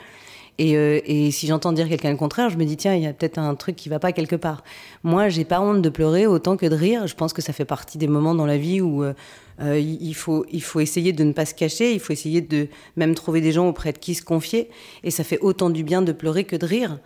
Euh, 0.60 1.00
et, 1.04 1.30
si 1.30 1.46
j'entends 1.46 1.72
dire 1.72 1.88
quelqu'un 1.88 2.10
le 2.10 2.16
contraire, 2.16 2.48
je 2.48 2.56
me 2.56 2.64
dis 2.64 2.76
tiens, 2.76 2.94
il 2.94 3.02
y 3.02 3.06
a 3.06 3.12
peut-être 3.12 3.38
un 3.38 3.54
truc 3.54 3.76
qui 3.76 3.88
va 3.88 3.98
pas 3.98 4.12
quelque 4.12 4.36
part. 4.36 4.62
Moi, 5.02 5.28
j'ai 5.28 5.44
pas 5.44 5.60
honte 5.60 5.82
de 5.82 5.88
pleurer 5.88 6.26
autant 6.26 6.56
que 6.56 6.66
de 6.66 6.74
rire. 6.74 7.06
Je 7.06 7.14
pense 7.14 7.32
que 7.32 7.42
ça 7.42 7.52
fait 7.52 7.64
partie 7.64 7.98
des 7.98 8.06
moments 8.06 8.34
dans 8.34 8.46
la 8.46 8.56
vie 8.56 8.80
où 8.80 9.02
euh, 9.02 9.14
euh, 9.60 9.78
il 9.78 10.14
faut 10.14 10.46
il 10.52 10.62
faut 10.62 10.80
essayer 10.80 11.12
de 11.12 11.24
ne 11.24 11.32
pas 11.32 11.46
se 11.46 11.54
cacher. 11.54 11.92
Il 11.92 12.00
faut 12.00 12.12
essayer 12.12 12.40
de 12.40 12.68
même 12.96 13.14
trouver 13.14 13.40
des 13.40 13.52
gens 13.52 13.68
auprès 13.68 13.92
de 13.92 13.98
qui 13.98 14.14
se 14.14 14.22
confier. 14.22 14.70
Et 15.02 15.10
ça 15.10 15.24
fait 15.24 15.38
autant 15.40 15.70
du 15.70 15.82
bien 15.82 16.02
de 16.02 16.12
pleurer 16.12 16.44
que 16.44 16.56
de 16.56 16.66
rire. 16.66 16.98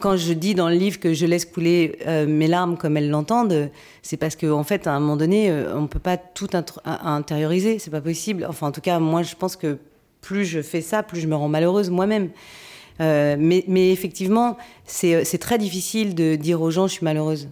Quand 0.00 0.16
je 0.16 0.32
dis 0.32 0.54
dans 0.56 0.68
le 0.68 0.74
livre 0.74 0.98
que 0.98 1.12
je 1.12 1.24
laisse 1.24 1.44
couler 1.44 1.98
mes 2.26 2.48
larmes 2.48 2.76
comme 2.76 2.96
elles 2.96 3.10
l'entendent, 3.10 3.70
c'est 4.02 4.16
parce 4.16 4.34
qu'en 4.34 4.58
en 4.58 4.64
fait, 4.64 4.88
à 4.88 4.92
un 4.92 4.98
moment 4.98 5.16
donné, 5.16 5.54
on 5.72 5.86
peut 5.86 6.00
pas 6.00 6.16
tout 6.16 6.48
intérioriser. 6.84 7.78
C'est 7.78 7.92
pas 7.92 8.00
possible. 8.00 8.44
Enfin, 8.48 8.66
en 8.66 8.72
tout 8.72 8.80
cas, 8.80 8.98
moi, 8.98 9.22
je 9.22 9.36
pense 9.36 9.54
que 9.54 9.78
plus 10.24 10.46
je 10.46 10.62
fais 10.62 10.80
ça, 10.80 11.02
plus 11.02 11.20
je 11.20 11.26
me 11.26 11.36
rends 11.36 11.48
malheureuse 11.48 11.90
moi-même. 11.90 12.30
Euh, 13.00 13.36
mais, 13.38 13.92
effectivement, 13.92 14.56
euh, 15.04 15.22
c'est 15.24 15.38
très 15.38 15.58
difficile 15.58 16.14
de 16.14 16.36
dire 16.36 16.62
aux 16.62 16.70
gens 16.70 16.86
je 16.86 16.94
suis 16.94 17.04
malheureuse. 17.04 17.48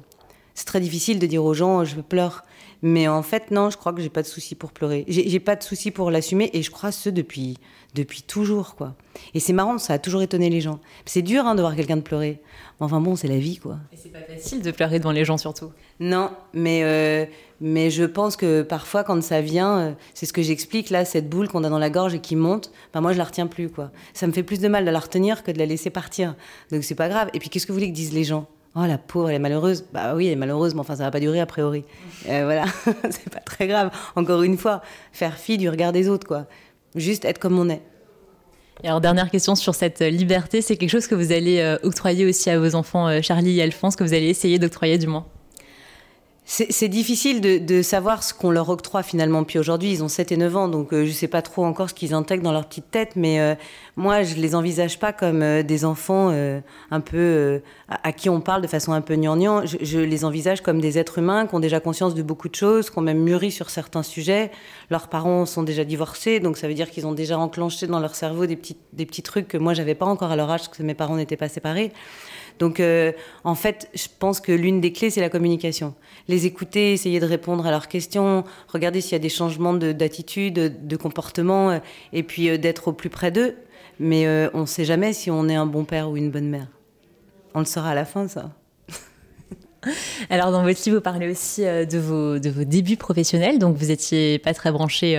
C'est 0.54 0.66
très 0.66 0.80
difficile 0.80 1.18
de 1.18 1.26
dire 1.26 1.44
aux 1.44 1.54
gens 1.54 1.84
je 1.84 2.00
pleure. 2.00 2.44
Mais 2.82 3.06
en 3.06 3.22
fait, 3.22 3.52
non, 3.52 3.70
je 3.70 3.76
crois 3.76 3.92
que 3.92 4.02
j'ai 4.02 4.08
pas 4.08 4.22
de 4.22 4.26
souci 4.26 4.56
pour 4.56 4.72
pleurer. 4.72 5.04
J'ai 5.06 5.40
pas 5.40 5.54
de 5.54 5.62
souci 5.62 5.92
pour 5.92 6.10
l'assumer 6.10 6.50
et 6.52 6.62
je 6.62 6.70
crois 6.72 6.90
ce 6.90 7.08
depuis, 7.08 7.56
depuis 7.94 8.22
toujours, 8.22 8.74
quoi. 8.74 8.96
Et 9.34 9.40
c'est 9.40 9.52
marrant, 9.52 9.78
ça 9.78 9.94
a 9.94 9.98
toujours 10.00 10.22
étonné 10.22 10.50
les 10.50 10.60
gens. 10.60 10.80
C'est 11.06 11.22
dur 11.22 11.46
hein, 11.46 11.54
de 11.54 11.60
voir 11.60 11.76
quelqu'un 11.76 11.96
de 11.96 12.02
pleurer. 12.02 12.40
Enfin 12.80 13.00
bon, 13.00 13.14
c'est 13.14 13.28
la 13.28 13.38
vie, 13.38 13.58
quoi. 13.58 13.78
Et 13.92 13.96
c'est 13.96 14.08
pas 14.08 14.18
facile 14.20 14.62
de 14.62 14.70
pleurer 14.72 14.98
devant 14.98 15.12
les 15.12 15.24
gens, 15.24 15.38
surtout. 15.38 15.70
Non, 16.00 16.32
mais, 16.52 16.80
euh, 16.82 17.24
mais 17.60 17.90
je 17.90 18.02
pense 18.02 18.34
que 18.34 18.62
parfois, 18.62 19.04
quand 19.04 19.22
ça 19.22 19.40
vient, 19.40 19.78
euh, 19.78 19.92
c'est 20.14 20.26
ce 20.26 20.32
que 20.32 20.42
j'explique 20.42 20.90
là, 20.90 21.04
cette 21.04 21.28
boule 21.28 21.46
qu'on 21.46 21.62
a 21.62 21.70
dans 21.70 21.78
la 21.78 21.90
gorge 21.90 22.14
et 22.14 22.20
qui 22.20 22.34
monte, 22.34 22.72
ben 22.92 23.00
moi, 23.00 23.12
je 23.12 23.18
la 23.18 23.24
retiens 23.24 23.46
plus, 23.46 23.68
quoi. 23.68 23.92
Ça 24.12 24.26
me 24.26 24.32
fait 24.32 24.42
plus 24.42 24.58
de 24.58 24.66
mal 24.66 24.84
de 24.84 24.90
la 24.90 24.98
retenir 24.98 25.44
que 25.44 25.52
de 25.52 25.58
la 25.58 25.66
laisser 25.66 25.90
partir. 25.90 26.34
Donc 26.72 26.82
c'est 26.82 26.96
pas 26.96 27.08
grave. 27.08 27.30
Et 27.32 27.38
puis, 27.38 27.48
qu'est-ce 27.48 27.66
que 27.66 27.72
vous 27.72 27.78
voulez 27.78 27.90
que 27.90 27.96
disent 27.96 28.12
les 28.12 28.24
gens? 28.24 28.48
Oh 28.74 28.86
la 28.86 28.96
pauvre, 28.96 29.28
elle 29.28 29.36
est 29.36 29.38
malheureuse. 29.38 29.84
Bah 29.92 30.14
oui, 30.14 30.26
elle 30.26 30.32
est 30.32 30.36
malheureuse, 30.36 30.74
mais 30.74 30.80
enfin 30.80 30.96
ça 30.96 31.04
va 31.04 31.10
pas 31.10 31.20
durer 31.20 31.40
a 31.40 31.46
priori. 31.46 31.84
Euh, 32.28 32.44
voilà, 32.44 32.64
c'est 33.10 33.30
pas 33.30 33.40
très 33.40 33.66
grave. 33.66 33.90
Encore 34.16 34.42
une 34.42 34.56
fois, 34.56 34.80
faire 35.12 35.36
fi 35.36 35.58
du 35.58 35.68
regard 35.68 35.92
des 35.92 36.08
autres, 36.08 36.26
quoi. 36.26 36.46
Juste 36.94 37.24
être 37.24 37.38
comme 37.38 37.58
on 37.58 37.68
est. 37.68 37.82
Et 38.82 38.88
alors 38.88 39.00
dernière 39.00 39.30
question 39.30 39.54
sur 39.54 39.74
cette 39.74 40.00
liberté, 40.00 40.62
c'est 40.62 40.76
quelque 40.76 40.90
chose 40.90 41.06
que 41.06 41.14
vous 41.14 41.32
allez 41.32 41.60
euh, 41.60 41.76
octroyer 41.82 42.26
aussi 42.26 42.48
à 42.50 42.58
vos 42.58 42.74
enfants 42.74 43.08
euh, 43.08 43.20
Charlie 43.20 43.58
et 43.58 43.62
Alphonse, 43.62 43.94
que 43.94 44.04
vous 44.04 44.14
allez 44.14 44.28
essayer 44.28 44.58
d'octroyer 44.58 44.98
du 44.98 45.06
moins? 45.06 45.26
C'est 46.54 46.90
difficile 46.90 47.40
de, 47.40 47.80
savoir 47.80 48.22
ce 48.22 48.34
qu'on 48.34 48.50
leur 48.50 48.68
octroie 48.68 49.02
finalement. 49.02 49.42
Puis 49.42 49.58
aujourd'hui, 49.58 49.90
ils 49.90 50.04
ont 50.04 50.08
7 50.08 50.32
et 50.32 50.36
9 50.36 50.56
ans, 50.58 50.68
donc 50.68 50.92
euh, 50.92 51.04
je 51.04 51.08
ne 51.08 51.14
sais 51.14 51.26
pas 51.26 51.40
trop 51.40 51.64
encore 51.64 51.88
ce 51.88 51.94
qu'ils 51.94 52.12
intègrent 52.12 52.42
dans 52.42 52.52
leur 52.52 52.66
petite 52.66 52.90
tête, 52.90 53.16
mais 53.16 53.40
euh, 53.40 53.54
moi, 53.96 54.22
je 54.22 54.36
ne 54.36 54.40
les 54.42 54.54
envisage 54.54 54.98
pas 54.98 55.14
comme 55.14 55.40
euh, 55.40 55.62
des 55.62 55.86
enfants 55.86 56.28
un 56.90 57.00
peu 57.00 57.62
à, 57.88 58.12
qui 58.12 58.28
on 58.28 58.42
parle 58.42 58.60
de 58.60 58.66
façon 58.66 58.92
un 58.92 59.00
peu 59.00 59.16
gnangnan. 59.16 59.62
Je, 59.64 59.98
les 59.98 60.26
envisage 60.26 60.60
comme 60.60 60.78
des 60.78 60.98
êtres 60.98 61.20
humains 61.20 61.46
qui 61.46 61.54
ont 61.54 61.60
déjà 61.60 61.80
conscience 61.80 62.14
de 62.14 62.22
beaucoup 62.22 62.50
de 62.50 62.54
choses, 62.54 62.90
qui 62.90 62.98
ont 62.98 63.02
même 63.02 63.22
mûri 63.22 63.50
sur 63.50 63.70
certains 63.70 64.02
sujets. 64.02 64.50
Leurs 64.90 65.08
parents 65.08 65.46
sont 65.46 65.62
déjà 65.62 65.84
divorcés, 65.84 66.38
donc 66.38 66.58
ça 66.58 66.68
veut 66.68 66.74
dire 66.74 66.90
qu'ils 66.90 67.06
ont 67.06 67.12
déjà 67.12 67.38
enclenché 67.38 67.86
dans 67.86 67.98
leur 67.98 68.14
cerveau 68.14 68.44
des 68.44 68.56
petits, 68.56 68.76
des 68.92 69.06
petits 69.06 69.22
trucs 69.22 69.48
que 69.48 69.56
moi, 69.56 69.72
j'avais 69.72 69.94
pas 69.94 70.06
encore 70.06 70.30
à 70.30 70.36
leur 70.36 70.50
âge, 70.50 70.64
parce 70.64 70.76
que 70.76 70.82
mes 70.82 70.94
parents 70.94 71.16
n'étaient 71.16 71.38
pas 71.38 71.48
séparés. 71.48 71.92
Donc, 72.58 72.80
euh, 72.80 73.12
en 73.44 73.54
fait, 73.54 73.88
je 73.94 74.06
pense 74.18 74.40
que 74.40 74.52
l'une 74.52 74.80
des 74.80 74.92
clés, 74.92 75.10
c'est 75.10 75.20
la 75.20 75.28
communication. 75.28 75.94
Les 76.28 76.46
écouter, 76.46 76.92
essayer 76.92 77.20
de 77.20 77.26
répondre 77.26 77.66
à 77.66 77.70
leurs 77.70 77.88
questions, 77.88 78.44
regarder 78.68 79.00
s'il 79.00 79.12
y 79.12 79.16
a 79.16 79.18
des 79.18 79.28
changements 79.28 79.74
d'attitude, 79.74 80.86
de, 80.86 80.96
comportement, 80.96 81.70
euh, 81.70 81.78
et 82.12 82.22
puis 82.22 82.48
euh, 82.48 82.58
d'être 82.58 82.88
au 82.88 82.92
plus 82.92 83.10
près 83.10 83.30
d'eux. 83.30 83.56
Mais 84.00 84.26
on 84.54 84.62
ne 84.62 84.66
sait 84.66 84.84
jamais 84.84 85.12
si 85.12 85.30
on 85.30 85.48
est 85.48 85.54
un 85.54 85.66
bon 85.66 85.84
père 85.84 86.10
ou 86.10 86.16
une 86.16 86.30
bonne 86.30 86.48
mère. 86.48 86.66
On 87.54 87.60
le 87.60 87.66
saura 87.66 87.90
à 87.90 87.94
la 87.94 88.04
fin, 88.04 88.26
ça. 88.26 88.50
Alors 90.30 90.50
dans 90.50 90.62
votre 90.62 90.80
livre, 90.84 90.96
vous 90.96 91.02
parlez 91.02 91.30
aussi 91.30 91.60
de 91.62 91.98
vos, 91.98 92.40
de 92.40 92.50
vos 92.50 92.64
débuts 92.64 92.96
professionnels, 92.96 93.60
donc 93.60 93.76
vous 93.76 93.92
étiez 93.92 94.40
pas 94.40 94.54
très 94.54 94.72
branché 94.72 95.16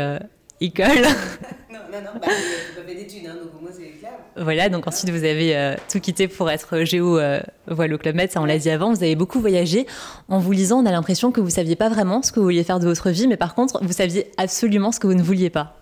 école. 0.64 0.88
non, 1.72 1.80
non, 1.92 2.00
non, 2.00 2.20
bah, 2.20 2.22
pas 2.22 2.82
fait 2.88 2.96
d'études, 2.96 3.28
hein, 3.28 3.36
donc 3.42 3.62
moi 3.62 3.72
c'est 3.74 4.00
clair. 4.00 4.12
Voilà, 4.36 4.70
donc 4.70 4.88
ensuite 4.88 5.10
vous 5.10 5.24
avez 5.24 5.56
euh, 5.56 5.76
tout 5.92 6.00
quitté 6.00 6.28
pour 6.28 6.50
être 6.50 6.84
géo 6.84 7.20
euh, 7.20 7.42
voilà, 7.68 7.96
au 7.96 7.98
Club 7.98 8.16
Med, 8.16 8.32
ça 8.32 8.42
on 8.42 8.46
l'a 8.46 8.58
dit 8.58 8.70
avant, 8.70 8.94
vous 8.94 9.04
avez 9.04 9.16
beaucoup 9.16 9.40
voyagé. 9.40 9.86
En 10.30 10.40
vous 10.40 10.52
lisant, 10.52 10.82
on 10.82 10.86
a 10.86 10.92
l'impression 10.92 11.32
que 11.32 11.42
vous 11.42 11.50
saviez 11.50 11.76
pas 11.76 11.90
vraiment 11.90 12.22
ce 12.24 12.32
que 12.32 12.40
vous 12.40 12.46
vouliez 12.46 12.64
faire 12.64 12.80
de 12.80 12.88
votre 12.88 13.10
vie, 13.10 13.28
mais 13.28 13.38
par 13.38 13.56
contre, 13.56 13.84
vous 13.84 13.94
saviez 13.94 14.32
absolument 14.38 14.92
ce 14.92 15.00
que 15.00 15.08
vous 15.08 15.16
ne 15.16 15.24
vouliez 15.24 15.50
pas. 15.50 15.78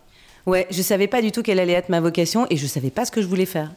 Ouais, 0.47 0.67
je 0.71 0.81
savais 0.81 1.07
pas 1.07 1.21
du 1.21 1.31
tout 1.31 1.43
quelle 1.43 1.59
allait 1.59 1.73
être 1.73 1.89
ma 1.89 1.99
vocation 1.99 2.47
et 2.49 2.57
je 2.57 2.65
savais 2.65 2.89
pas 2.89 3.05
ce 3.05 3.11
que 3.11 3.21
je 3.21 3.27
voulais 3.27 3.45
faire. 3.45 3.71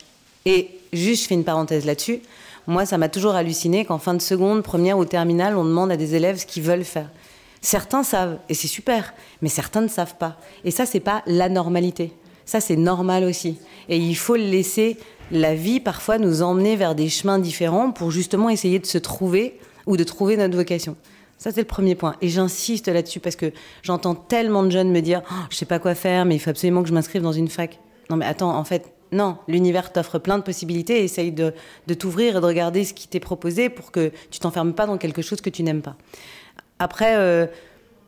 Et 0.46 0.70
juste, 0.92 1.24
je 1.24 1.28
fais 1.28 1.34
une 1.34 1.44
parenthèse 1.44 1.84
là-dessus. 1.84 2.20
Moi, 2.66 2.86
ça 2.86 2.96
m'a 2.96 3.10
toujours 3.10 3.34
halluciné 3.34 3.84
qu'en 3.84 3.98
fin 3.98 4.14
de 4.14 4.22
seconde, 4.22 4.62
première 4.62 4.96
ou 4.96 5.04
terminale, 5.04 5.56
on 5.56 5.64
demande 5.64 5.92
à 5.92 5.96
des 5.98 6.14
élèves 6.14 6.38
ce 6.38 6.46
qu'ils 6.46 6.62
veulent 6.62 6.84
faire. 6.84 7.10
Certains 7.64 8.02
savent, 8.02 8.40
et 8.50 8.54
c'est 8.54 8.68
super, 8.68 9.14
mais 9.40 9.48
certains 9.48 9.80
ne 9.80 9.88
savent 9.88 10.16
pas. 10.16 10.36
Et 10.64 10.70
ça, 10.70 10.84
c'est 10.84 11.00
pas 11.00 11.22
la 11.26 11.48
normalité. 11.48 12.12
Ça, 12.44 12.60
c'est 12.60 12.76
normal 12.76 13.24
aussi. 13.24 13.56
Et 13.88 13.96
il 13.96 14.16
faut 14.16 14.36
laisser 14.36 14.98
la 15.30 15.54
vie 15.54 15.80
parfois 15.80 16.18
nous 16.18 16.42
emmenait 16.42 16.76
vers 16.76 16.94
des 16.94 17.08
chemins 17.08 17.38
différents 17.38 17.90
pour 17.90 18.10
justement 18.10 18.50
essayer 18.50 18.78
de 18.80 18.84
se 18.84 18.98
trouver 18.98 19.58
ou 19.86 19.96
de 19.96 20.04
trouver 20.04 20.36
notre 20.36 20.54
vocation. 20.54 20.94
Ça, 21.38 21.52
c'est 21.52 21.62
le 21.62 21.66
premier 21.66 21.94
point. 21.94 22.16
Et 22.20 22.28
j'insiste 22.28 22.88
là-dessus 22.88 23.18
parce 23.18 23.34
que 23.34 23.50
j'entends 23.82 24.14
tellement 24.14 24.62
de 24.62 24.68
jeunes 24.68 24.90
me 24.90 25.00
dire 25.00 25.22
oh, 25.30 25.46
Je 25.48 25.56
sais 25.56 25.64
pas 25.64 25.78
quoi 25.78 25.94
faire, 25.94 26.26
mais 26.26 26.34
il 26.34 26.40
faut 26.40 26.50
absolument 26.50 26.82
que 26.82 26.90
je 26.90 26.94
m'inscrive 26.94 27.22
dans 27.22 27.32
une 27.32 27.48
fac. 27.48 27.80
Non, 28.10 28.16
mais 28.16 28.26
attends, 28.26 28.54
en 28.54 28.64
fait, 28.64 28.92
non. 29.10 29.38
L'univers 29.48 29.90
t'offre 29.90 30.18
plein 30.18 30.36
de 30.36 30.42
possibilités 30.42 31.02
essaye 31.02 31.32
de, 31.32 31.54
t'ouvrir 31.98 32.36
et 32.36 32.40
de 32.42 32.46
regarder 32.46 32.84
ce 32.84 32.92
qui 32.92 33.08
t'est 33.08 33.20
proposé 33.20 33.70
pour 33.70 33.90
que 33.90 34.12
tu 34.30 34.38
t'enfermes 34.40 34.74
pas 34.74 34.86
dans 34.86 34.98
quelque 34.98 35.22
chose 35.22 35.40
que 35.40 35.48
tu 35.50 35.62
n'aimes 35.62 35.82
pas. 35.82 35.96
Après, 36.78 37.16
euh, 37.16 37.46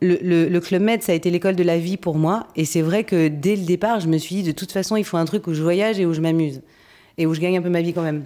le, 0.01 0.59
Club 0.59 0.81
Med, 0.81 1.03
ça 1.03 1.11
a 1.11 1.15
été 1.15 1.29
l'école 1.29 1.55
de 1.55 1.63
la 1.63 1.77
vie 1.77 1.97
pour 1.97 2.15
moi. 2.17 2.47
Et 2.55 2.65
c'est 2.65 2.81
vrai 2.81 3.03
que 3.03 3.27
dès 3.27 3.55
le 3.55 3.65
départ, 3.65 3.99
je 3.99 4.07
me 4.07 4.17
suis 4.17 4.35
dit 4.35 4.43
De 4.43 4.51
toute 4.51 4.71
façon, 4.71 4.95
il 4.95 5.03
faut 5.03 5.17
un 5.17 5.25
truc 5.25 5.47
où 5.47 5.53
je 5.53 5.61
voyage 5.61 5.99
et 5.99 6.05
où 6.05 6.13
je 6.13 6.21
m'amuse. 6.21 6.61
Et 7.17 7.25
où 7.25 7.33
je 7.33 7.39
gagne 7.39 7.57
un 7.57 7.61
peu 7.61 7.69
ma 7.69 7.81
vie 7.81 7.93
quand 7.93 8.03
même. 8.03 8.25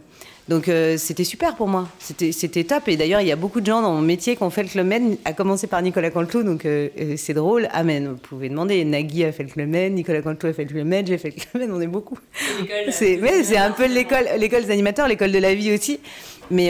Donc 0.51 0.67
euh, 0.67 0.97
c'était 0.97 1.23
super 1.23 1.55
pour 1.55 1.69
moi, 1.69 1.87
c'était 1.97 2.63
top. 2.65 2.89
Et 2.89 2.97
d'ailleurs, 2.97 3.21
il 3.21 3.27
y 3.27 3.31
a 3.31 3.37
beaucoup 3.37 3.61
de 3.61 3.65
gens 3.65 3.81
dans 3.81 3.93
mon 3.93 4.01
métier 4.01 4.35
qui 4.35 4.43
ont 4.43 4.49
fait 4.49 4.63
le 4.63 4.67
Club 4.67 4.85
Med, 4.85 5.17
à 5.23 5.31
commencer 5.31 5.65
par 5.65 5.81
Nicolas 5.81 6.09
Cantelou, 6.09 6.43
donc 6.43 6.65
euh, 6.65 6.89
euh, 6.99 7.13
c'est 7.15 7.33
drôle. 7.33 7.69
Amen, 7.71 8.09
vous 8.09 8.17
pouvez 8.17 8.49
demander. 8.49 8.83
Nagui 8.83 9.23
a 9.23 9.31
fait 9.31 9.43
le 9.43 9.49
Club 9.49 9.69
Med, 9.69 9.93
Nicolas 9.93 10.21
Cantelou 10.21 10.49
a 10.49 10.53
fait 10.53 10.63
le 10.65 10.69
Club 10.71 10.87
Med, 10.87 11.07
j'ai 11.07 11.17
fait 11.17 11.29
le 11.29 11.41
Club 11.41 11.63
Med, 11.63 11.71
on 11.71 11.79
est 11.79 11.87
beaucoup. 11.87 12.17
C'est 12.91 13.17
mais 13.21 13.43
c'est 13.43 13.55
un 13.55 13.71
peu 13.71 13.87
l'école, 13.87 14.25
l'école 14.37 14.65
des 14.65 14.71
animateurs, 14.71 15.07
l'école 15.07 15.31
de 15.31 15.39
la 15.39 15.55
vie 15.55 15.73
aussi. 15.73 16.01
Mais, 16.49 16.69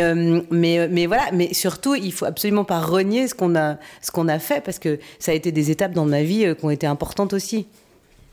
mais, 0.51 0.87
mais 0.87 1.07
voilà, 1.07 1.31
mais 1.33 1.51
surtout, 1.55 1.95
il 1.95 2.13
faut 2.13 2.25
absolument 2.25 2.65
pas 2.65 2.81
renier 2.81 3.27
ce 3.27 3.33
qu'on 3.33 3.55
a, 3.55 3.77
ce 4.03 4.11
qu'on 4.11 4.27
a 4.27 4.37
fait 4.37 4.63
parce 4.63 4.77
que 4.77 4.99
ça 5.17 5.31
a 5.31 5.33
été 5.33 5.51
des 5.51 5.71
étapes 5.71 5.93
dans 5.93 6.05
ma 6.05 6.21
vie 6.21 6.53
qui 6.55 6.65
ont 6.65 6.69
été 6.69 6.85
importantes 6.85 7.33
aussi 7.33 7.65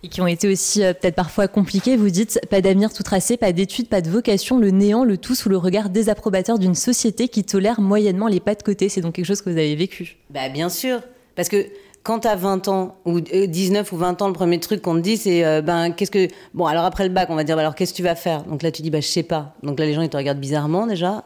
et 0.03 0.09
qui 0.09 0.21
ont 0.21 0.27
été 0.27 0.49
aussi 0.49 0.83
euh, 0.83 0.93
peut-être 0.93 1.15
parfois 1.15 1.49
compliquées. 1.49 1.97
Vous 1.97 2.11
dites 2.11 2.41
pas 2.51 2.61
d'avenir 2.61 2.93
tout 2.93 3.03
tracé, 3.03 3.37
pas 3.37 3.53
d'études, 3.53 3.89
pas 3.89 4.01
de 4.01 4.09
vocation, 4.09 4.59
le 4.59 4.71
néant, 4.71 5.05
le 5.05 5.19
tout 5.19 5.35
sous 5.35 5.49
le 5.49 5.57
regard 5.57 5.91
désapprobateur 5.91 6.59
d'une 6.59 6.75
société 6.75 7.29
qui 7.29 7.45
tolère 7.45 7.81
moyennement 7.81 8.29
les 8.29 8.41
pas 8.41 8.55
de 8.55 8.63
côté. 8.63 8.89
C'est 8.89 9.01
donc 9.01 9.15
quelque 9.15 9.27
chose 9.27 9.43
que 9.43 9.51
vous 9.51 9.59
avez 9.59 9.75
vécu. 9.75 10.17
Bah 10.31 10.49
bien 10.49 10.69
sûr, 10.69 11.01
parce 11.35 11.49
que 11.49 11.67
quand 12.05 12.21
tu 12.21 12.29
as 12.29 12.37
20 12.37 12.69
ans 12.69 12.97
ou 13.05 13.21
19 13.21 13.93
euh, 13.93 13.97
ou 13.97 13.99
20 13.99 14.23
ans, 14.23 14.29
le 14.29 14.35
premier 14.35 14.61
truc 14.61 14.83
qu'on 14.83 14.95
te 14.95 15.01
dit 15.01 15.17
c'est 15.17 15.45
euh, 15.45 15.63
ben 15.63 15.91
qu'est-ce 15.91 16.13
que 16.13 16.29
bon 16.55 16.67
alors 16.67 16.85
après 16.85 17.07
le 17.07 17.13
bac 17.13 17.29
on 17.31 17.35
va 17.35 17.45
dire 17.45 17.57
bah, 17.57 17.63
alors 17.63 17.75
qu'est-ce 17.75 17.93
que 17.93 17.97
tu 17.97 18.03
vas 18.03 18.15
faire? 18.15 18.45
Donc 18.45 18.63
là 18.63 18.71
tu 18.71 18.83
dis 18.83 18.91
bah 18.91 19.01
je 19.01 19.07
sais 19.07 19.25
pas 19.25 19.55
donc 19.63 19.79
là 19.79 19.87
les 19.87 19.95
gens 19.95 20.03
ils 20.03 20.09
te 20.09 20.17
regardent 20.17 20.41
bizarrement 20.41 20.87
déjà 20.87 21.25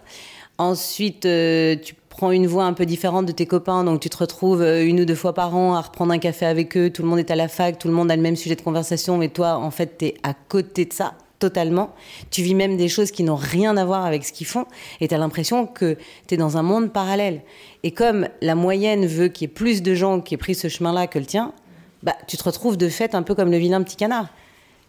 ensuite 0.59 1.23
tu 1.23 1.95
prends 2.13 2.31
une 2.31 2.47
voix 2.47 2.65
un 2.65 2.75
peu 2.75 2.85
différente 2.85 3.25
de 3.25 3.33
tes 3.33 3.47
copains, 3.47 3.85
donc 3.85 4.01
tu 4.01 4.11
te 4.11 4.19
retrouves 4.19 4.61
euh, 4.61 4.85
une 4.85 5.01
ou 5.01 5.05
deux 5.07 5.15
fois 5.15 5.33
par 5.33 5.57
an 5.57 5.75
à 5.75 5.81
reprendre 5.81 6.13
un 6.13 6.19
café 6.19 6.45
avec 6.45 6.77
eux, 6.77 6.91
tout 6.91 7.03
le 7.03 7.09
monde 7.09 7.19
est 7.19 7.31
à 7.31 7.37
la 7.37 7.49
fac, 7.49 7.79
tout 7.79 7.89
le 7.89 7.95
monde 7.95 8.11
a 8.11 8.17
le 8.17 8.23
même 8.23 8.37
sujet 8.37 8.55
de 8.55 8.61
conversation, 8.61 9.17
mais 9.17 9.31
toi, 9.31 9.57
en 9.57 9.71
fait, 9.71 9.97
tu 9.99 10.05
es 10.07 10.15
à 10.23 10.35
côté 10.35 10.85
de 10.85 10.93
ça 10.93 11.15
totalement. 11.39 11.95
Tu 12.31 12.43
vis 12.43 12.55
même 12.55 12.77
des 12.77 12.89
choses 12.89 13.11
qui 13.11 13.25
n'ont 13.25 13.37
rien 13.37 13.77
à 13.77 13.85
voir 13.87 14.05
avec 14.05 14.25
ce 14.25 14.33
qu'ils 14.33 14.47
font, 14.47 14.67
et 15.01 15.09
tu 15.09 15.15
as 15.15 15.19
l'impression 15.19 15.67
que 15.67 15.97
tu 16.29 16.35
es 16.35 16.37
dans 16.37 16.59
un 16.59 16.63
monde 16.63 16.93
parallèle. 16.93 17.41
Et 17.83 17.93
comme 17.93 18.29
la 18.43 18.55
moyenne 18.55 19.07
veut 19.07 19.29
qu'il 19.29 19.49
y 19.49 19.51
ait 19.51 19.55
plus 19.55 19.83
de 19.83 19.95
gens 19.95 20.21
qui 20.21 20.35
aient 20.35 20.39
pris 20.39 20.55
ce 20.55 20.69
chemin-là 20.69 21.07
que 21.07 21.19
le 21.19 21.25
tien, 21.25 21.53
bah, 22.03 22.15
tu 22.29 22.37
te 22.37 22.45
retrouves 22.45 22.77
de 22.77 22.89
fait 22.89 23.15
un 23.15 23.23
peu 23.23 23.35
comme 23.35 23.51
le 23.51 23.57
vilain 23.57 23.83
petit 23.83 23.97
canard. 23.97 24.29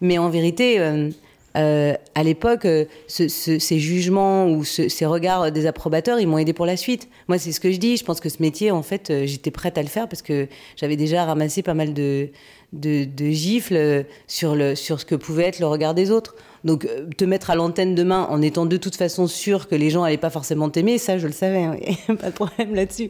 Mais 0.02 0.18
en 0.18 0.30
vérité, 0.30 0.80
euh, 0.80 1.10
euh, 1.56 1.94
à 2.16 2.24
l'époque, 2.24 2.66
euh, 2.66 2.86
ces 3.08 3.80
jugements 3.80 4.48
ou 4.48 4.64
ces 4.64 5.06
regards 5.06 5.52
des 5.52 5.66
approbateurs, 5.66 6.20
ils 6.20 6.28
m'ont 6.28 6.38
aidé 6.38 6.54
pour 6.54 6.66
la 6.66 6.78
suite. 6.78 7.10
Moi, 7.28 7.38
c'est 7.38 7.52
ce 7.52 7.60
que 7.60 7.72
je 7.72 7.78
dis. 7.78 7.98
Je 7.98 8.04
pense 8.04 8.20
que 8.20 8.30
ce 8.30 8.42
métier, 8.42 8.72
en 8.72 8.84
fait, 8.84 9.10
euh, 9.10 9.26
j'étais 9.26 9.52
prête 9.52 9.78
à 9.78 9.82
le 9.82 9.88
faire 9.88 10.08
parce 10.08 10.22
que 10.22 10.48
j'avais 10.76 10.96
déjà 10.96 11.26
ramassé 11.26 11.62
pas 11.62 11.74
mal 11.74 11.94
de, 11.94 12.30
de, 12.74 13.30
gifles 13.30 14.06
sur, 14.28 14.56
le, 14.56 14.76
sur 14.76 15.00
ce 15.00 15.06
que 15.06 15.16
pouvait 15.16 15.44
être 15.44 15.60
le 15.60 15.68
regard 15.68 15.94
des 15.94 16.12
autres. 16.12 16.36
Donc, 16.64 16.88
te 17.18 17.26
mettre 17.26 17.50
à 17.50 17.56
l'antenne 17.56 17.94
demain 17.94 18.26
en 18.30 18.42
étant 18.42 18.66
de 18.66 18.78
toute 18.78 18.96
façon 18.96 19.28
sûr 19.28 19.68
que 19.68 19.76
les 19.76 19.90
gens 19.90 20.04
n'allaient 20.04 20.18
pas 20.18 20.30
forcément 20.30 20.70
t'aimer, 20.70 20.98
ça, 20.98 21.18
je 21.18 21.28
le 21.28 21.34
savais. 21.34 21.64
Hein. 21.64 21.78
pas 22.16 22.30
de 22.30 22.36
problème 22.36 22.74
là-dessus. 22.74 23.10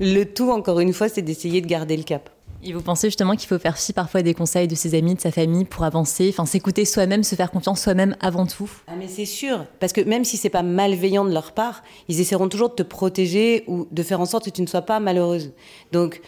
Le 0.00 0.24
tout, 0.24 0.50
encore 0.50 0.80
une 0.80 0.92
fois, 0.92 1.08
c'est 1.08 1.22
d'essayer 1.22 1.60
de 1.60 1.66
garder 1.66 1.96
le 1.96 2.02
cap. 2.02 2.30
Et 2.66 2.72
vous 2.72 2.80
pensez 2.80 3.08
justement 3.08 3.36
qu'il 3.36 3.46
faut 3.46 3.58
faire 3.58 3.76
fi 3.76 3.92
parfois 3.92 4.22
des 4.22 4.32
conseils 4.32 4.66
de 4.66 4.74
ses 4.74 4.94
amis, 4.94 5.14
de 5.14 5.20
sa 5.20 5.30
famille 5.30 5.66
pour 5.66 5.84
avancer, 5.84 6.30
enfin 6.30 6.46
s'écouter 6.46 6.86
soi-même, 6.86 7.22
se 7.22 7.34
faire 7.34 7.50
confiance 7.50 7.82
soi-même 7.82 8.16
avant 8.20 8.46
tout? 8.46 8.70
Ah 8.86 8.94
mais 8.98 9.06
c'est 9.06 9.26
sûr, 9.26 9.66
parce 9.80 9.92
que 9.92 10.00
même 10.00 10.24
si 10.24 10.38
c'est 10.38 10.48
pas 10.48 10.62
malveillant 10.62 11.26
de 11.26 11.32
leur 11.32 11.52
part, 11.52 11.82
ils 12.08 12.20
essaieront 12.20 12.48
toujours 12.48 12.70
de 12.70 12.74
te 12.74 12.82
protéger 12.82 13.64
ou 13.66 13.86
de 13.90 14.02
faire 14.02 14.18
en 14.18 14.24
sorte 14.24 14.46
que 14.46 14.50
tu 14.50 14.62
ne 14.62 14.66
sois 14.66 14.82
pas 14.82 14.98
malheureuse. 14.98 15.52
Donc 15.92 16.22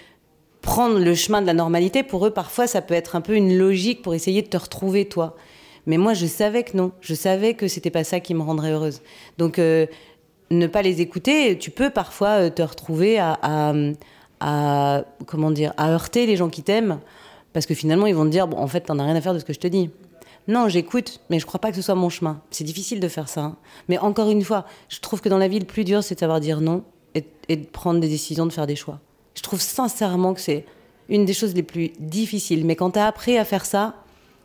prendre 0.60 0.98
le 0.98 1.14
chemin 1.14 1.40
de 1.40 1.46
la 1.46 1.54
normalité, 1.54 2.02
pour 2.02 2.26
eux 2.26 2.30
parfois 2.30 2.66
ça 2.66 2.82
peut 2.82 2.94
être 2.94 3.16
un 3.16 3.22
peu 3.22 3.34
une 3.34 3.56
logique 3.56 4.02
pour 4.02 4.12
essayer 4.12 4.42
de 4.42 4.48
te 4.48 4.58
retrouver 4.58 5.06
toi. 5.06 5.36
Mais 5.86 5.96
moi 5.96 6.12
je 6.12 6.26
savais 6.26 6.64
que 6.64 6.76
non, 6.76 6.92
je 7.00 7.14
savais 7.14 7.54
que 7.54 7.66
c'était 7.66 7.90
pas 7.90 8.04
ça 8.04 8.20
qui 8.20 8.34
me 8.34 8.42
rendrait 8.42 8.72
heureuse. 8.72 9.00
Donc 9.38 9.58
euh, 9.58 9.86
ne 10.50 10.66
pas 10.66 10.82
les 10.82 11.00
écouter, 11.00 11.56
tu 11.56 11.70
peux 11.70 11.88
parfois 11.88 12.42
euh, 12.42 12.50
te 12.50 12.60
retrouver 12.60 13.18
à 13.18 13.38
à 13.42 13.72
comment 14.40 15.50
dire 15.50 15.72
à 15.76 15.90
heurter 15.90 16.26
les 16.26 16.36
gens 16.36 16.48
qui 16.48 16.62
t'aiment 16.62 16.98
parce 17.52 17.66
que 17.66 17.74
finalement 17.74 18.06
ils 18.06 18.14
vont 18.14 18.24
te 18.24 18.30
dire 18.30 18.46
bon 18.46 18.58
en 18.58 18.66
fait 18.66 18.82
t'en 18.82 18.98
as 18.98 19.04
rien 19.04 19.16
à 19.16 19.20
faire 19.20 19.34
de 19.34 19.38
ce 19.38 19.44
que 19.44 19.52
je 19.52 19.58
te 19.58 19.66
dis. 19.66 19.90
Non 20.48 20.68
j'écoute 20.68 21.20
mais 21.30 21.38
je 21.38 21.46
crois 21.46 21.60
pas 21.60 21.70
que 21.70 21.76
ce 21.76 21.82
soit 21.82 21.94
mon 21.94 22.08
chemin. 22.08 22.40
C'est 22.50 22.64
difficile 22.64 23.00
de 23.00 23.08
faire 23.08 23.28
ça 23.28 23.40
hein. 23.40 23.56
mais 23.88 23.98
encore 23.98 24.30
une 24.30 24.42
fois 24.42 24.66
je 24.88 25.00
trouve 25.00 25.20
que 25.20 25.28
dans 25.28 25.38
la 25.38 25.48
vie 25.48 25.58
le 25.58 25.66
plus 25.66 25.84
dur 25.84 26.02
c'est 26.02 26.14
de 26.14 26.20
savoir 26.20 26.40
dire 26.40 26.60
non 26.60 26.84
et, 27.14 27.56
de 27.56 27.64
prendre 27.64 28.00
des 28.00 28.08
décisions 28.08 28.44
de 28.46 28.52
faire 28.52 28.66
des 28.66 28.76
choix. 28.76 29.00
Je 29.34 29.42
trouve 29.42 29.60
sincèrement 29.60 30.34
que 30.34 30.40
c'est 30.40 30.66
une 31.08 31.24
des 31.24 31.32
choses 31.32 31.54
les 31.54 31.62
plus 31.62 31.92
difficiles. 31.98 32.66
Mais 32.66 32.76
quand 32.76 32.90
t'as 32.90 33.06
appris 33.06 33.38
à 33.38 33.44
faire 33.44 33.64
ça 33.64 33.94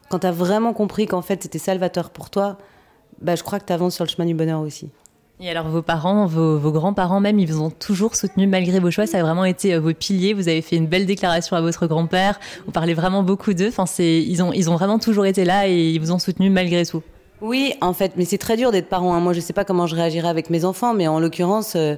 quand 0.10 0.20
t'as 0.20 0.32
vraiment 0.32 0.74
compris 0.74 1.06
qu'en 1.06 1.22
fait 1.22 1.44
c'était 1.44 1.60
salvateur 1.60 2.10
pour 2.10 2.30
toi 2.30 2.58
bah 3.20 3.36
je 3.36 3.44
crois 3.44 3.60
que 3.60 3.66
t'avances 3.66 3.96
sur 3.96 4.06
le 4.06 4.10
chemin 4.10 4.26
du 4.26 4.34
bonheur 4.34 4.62
aussi 4.62 4.90
et 5.42 5.50
alors 5.50 5.68
vos 5.68 5.82
parents, 5.82 6.28
vos, 6.28 6.72
grands-parents 6.72 7.20
même, 7.20 7.40
ils 7.40 7.52
vous 7.52 7.62
ont 7.62 7.72
toujours 7.72 8.16
soutenu 8.16 8.46
malgré 8.46 8.80
vos 8.80 8.92
choix? 8.92 9.08
Ça 9.08 9.20
a 9.20 9.24
vraiment 9.24 9.46
été 9.46 9.74
euh, 9.74 9.80
vos 9.80 9.94
piliers? 9.94 10.34
Vous 10.34 10.48
avez 10.48 10.62
fait 10.62 10.76
une 10.76 10.86
belle 10.86 11.08
déclaration 11.08 11.58
à 11.58 11.62
votre 11.62 11.88
grand-père? 11.88 12.40
Vous 12.66 12.72
parlez 12.72 12.94
vraiment 12.94 13.24
beaucoup 13.24 13.56
d'eux. 13.56 13.70
Enfin, 13.70 13.86
ils 14.00 14.44
ont, 14.44 14.76
vraiment 14.76 15.00
toujours 15.00 15.26
été 15.26 15.44
là 15.44 15.68
et 15.68 15.90
ils 15.90 16.00
vous 16.00 16.12
ont 16.12 16.20
soutenu 16.20 16.52
malgré 16.52 16.86
tout. 16.86 17.02
Oui, 17.42 17.74
en 17.82 17.94
fait, 17.94 18.14
mais 18.18 18.26
c'est 18.26 18.38
très 18.38 18.56
dur 18.56 18.72
d'être 18.72 18.88
parent. 18.88 19.16
Hein. 19.16 19.20
Moi, 19.20 19.34
je 19.34 19.40
ne 19.40 19.44
sais 19.44 19.54
pas 19.54 19.66
comment 19.66 19.88
je 19.88 19.96
réagirais 19.96 20.28
avec 20.30 20.52
mes 20.52 20.64
enfants, 20.64 20.94
mais 20.94 21.08
en 21.08 21.20
l'occurrence, 21.20 21.74
euh, 21.76 21.96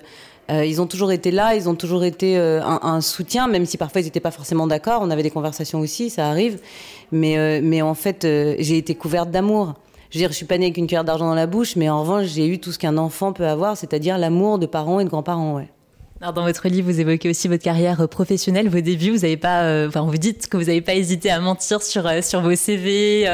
euh, 0.49 0.63
ils 0.63 0.79
ont 0.79 0.87
toujours 0.87 1.11
été 1.11 1.29
là. 1.29 1.53
Ils 1.53 1.67
ont 1.67 1.75
toujours 1.75 2.05
été 2.05 2.37
un, 2.37 3.01
soutien, 3.01 3.47
même 3.47 3.65
si 3.65 3.77
parfois 3.77 3.99
ils 3.99 4.05
n'étaient 4.05 4.21
pas 4.21 4.31
forcément 4.31 4.67
d'accord. 4.67 5.01
On 5.03 5.11
avait 5.11 5.23
des 5.23 5.31
conversations 5.31 5.81
aussi, 5.81 6.09
ça 6.09 6.29
arrive. 6.29 6.59
Mais 7.11 7.81
en 7.81 7.93
fait, 7.93 8.21
j'ai 8.21 8.77
été 8.77 8.95
couverte 8.95 9.31
d'amour. 9.31 9.73
Je 10.13 10.19
veux 10.19 10.25
dire, 10.25 10.29
je 10.29 10.35
suis 10.35 10.45
pas 10.45 10.59
née 10.59 10.65
avec 10.65 10.77
une 10.77 10.85
cuillère 10.85 11.03
d'argent 11.03 11.25
dans 11.25 11.33
la 11.33 11.47
bouche, 11.47 11.75
mais 11.75 11.89
en 11.89 12.01
revanche, 12.01 12.27
j'ai 12.27 12.45
eu 12.45 12.59
tout 12.59 12.71
ce 12.71 12.77
qu'un 12.77 12.99
enfant 12.99 13.33
peut 13.33 13.47
avoir, 13.47 13.75
c'est-à-dire 13.77 14.19
l'amour 14.19 14.59
de 14.59 14.67
parents 14.67 14.99
et 14.99 15.05
de 15.05 15.09
grands-parents, 15.09 15.55
ouais. 15.55 15.69
Alors 16.21 16.33
dans 16.33 16.43
votre 16.43 16.67
livre, 16.67 16.91
vous 16.91 16.99
évoquez 16.99 17.31
aussi 17.31 17.47
votre 17.47 17.63
carrière 17.63 17.99
euh, 17.99 18.05
professionnelle, 18.05 18.69
vos 18.69 18.79
débuts. 18.79 19.09
Vous 19.09 19.25
avez 19.25 19.37
pas, 19.37 19.63
euh, 19.63 19.87
enfin, 19.87 20.03
vous 20.03 20.17
dites 20.19 20.49
que 20.49 20.55
vous 20.55 20.65
n'avez 20.65 20.81
pas 20.81 20.93
hésité 20.93 21.31
à 21.31 21.39
mentir 21.39 21.81
sur 21.81 22.05
euh, 22.05 22.21
sur 22.21 22.41
vos 22.41 22.55
CV 22.55 23.27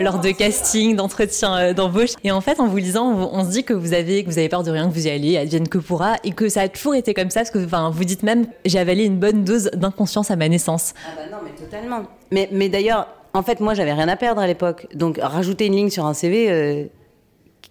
lors 0.00 0.18
de 0.18 0.30
casting, 0.32 0.96
d'entretien 0.96 1.72
d'embauche. 1.72 2.10
Et 2.24 2.32
en 2.32 2.40
fait, 2.40 2.58
en 2.58 2.66
vous 2.66 2.78
lisant, 2.78 3.06
on, 3.06 3.44
se 3.44 3.50
dit 3.50 3.62
que 3.62 3.72
vous 3.72 3.94
avez 3.94 4.24
que 4.24 4.28
vous 4.28 4.38
avez 4.38 4.48
peur 4.48 4.64
de 4.64 4.72
rien, 4.72 4.88
que 4.88 4.92
vous 4.92 5.06
y 5.06 5.10
allez, 5.10 5.38
advienne 5.38 5.68
que 5.68 5.78
pourra, 5.78 6.16
et 6.24 6.32
que 6.32 6.48
ça 6.48 6.62
a 6.62 6.68
toujours 6.68 6.96
été 6.96 7.14
comme 7.14 7.30
ça. 7.30 7.40
Parce 7.40 7.52
que, 7.52 7.64
enfin, 7.64 7.90
vous 7.90 8.04
dites 8.04 8.24
même, 8.24 8.46
j'ai 8.64 8.80
avalé 8.80 9.04
une 9.04 9.20
bonne 9.20 9.44
dose 9.44 9.70
d'inconscience 9.72 10.32
à 10.32 10.36
ma 10.36 10.48
naissance. 10.48 10.94
Ah 11.06 11.12
bah 11.16 11.22
non, 11.30 11.38
mais 11.44 11.52
totalement. 11.52 12.02
Mais 12.32 12.48
mais 12.50 12.68
d'ailleurs, 12.68 13.06
en 13.34 13.42
fait, 13.42 13.60
moi, 13.60 13.74
j'avais 13.74 13.92
rien 13.92 14.08
à 14.08 14.16
perdre 14.16 14.40
à 14.40 14.46
l'époque. 14.46 14.86
Donc, 14.94 15.18
rajouter 15.20 15.66
une 15.66 15.74
ligne 15.74 15.90
sur 15.90 16.06
un 16.06 16.14
CV, 16.14 16.50
euh, 16.50 16.84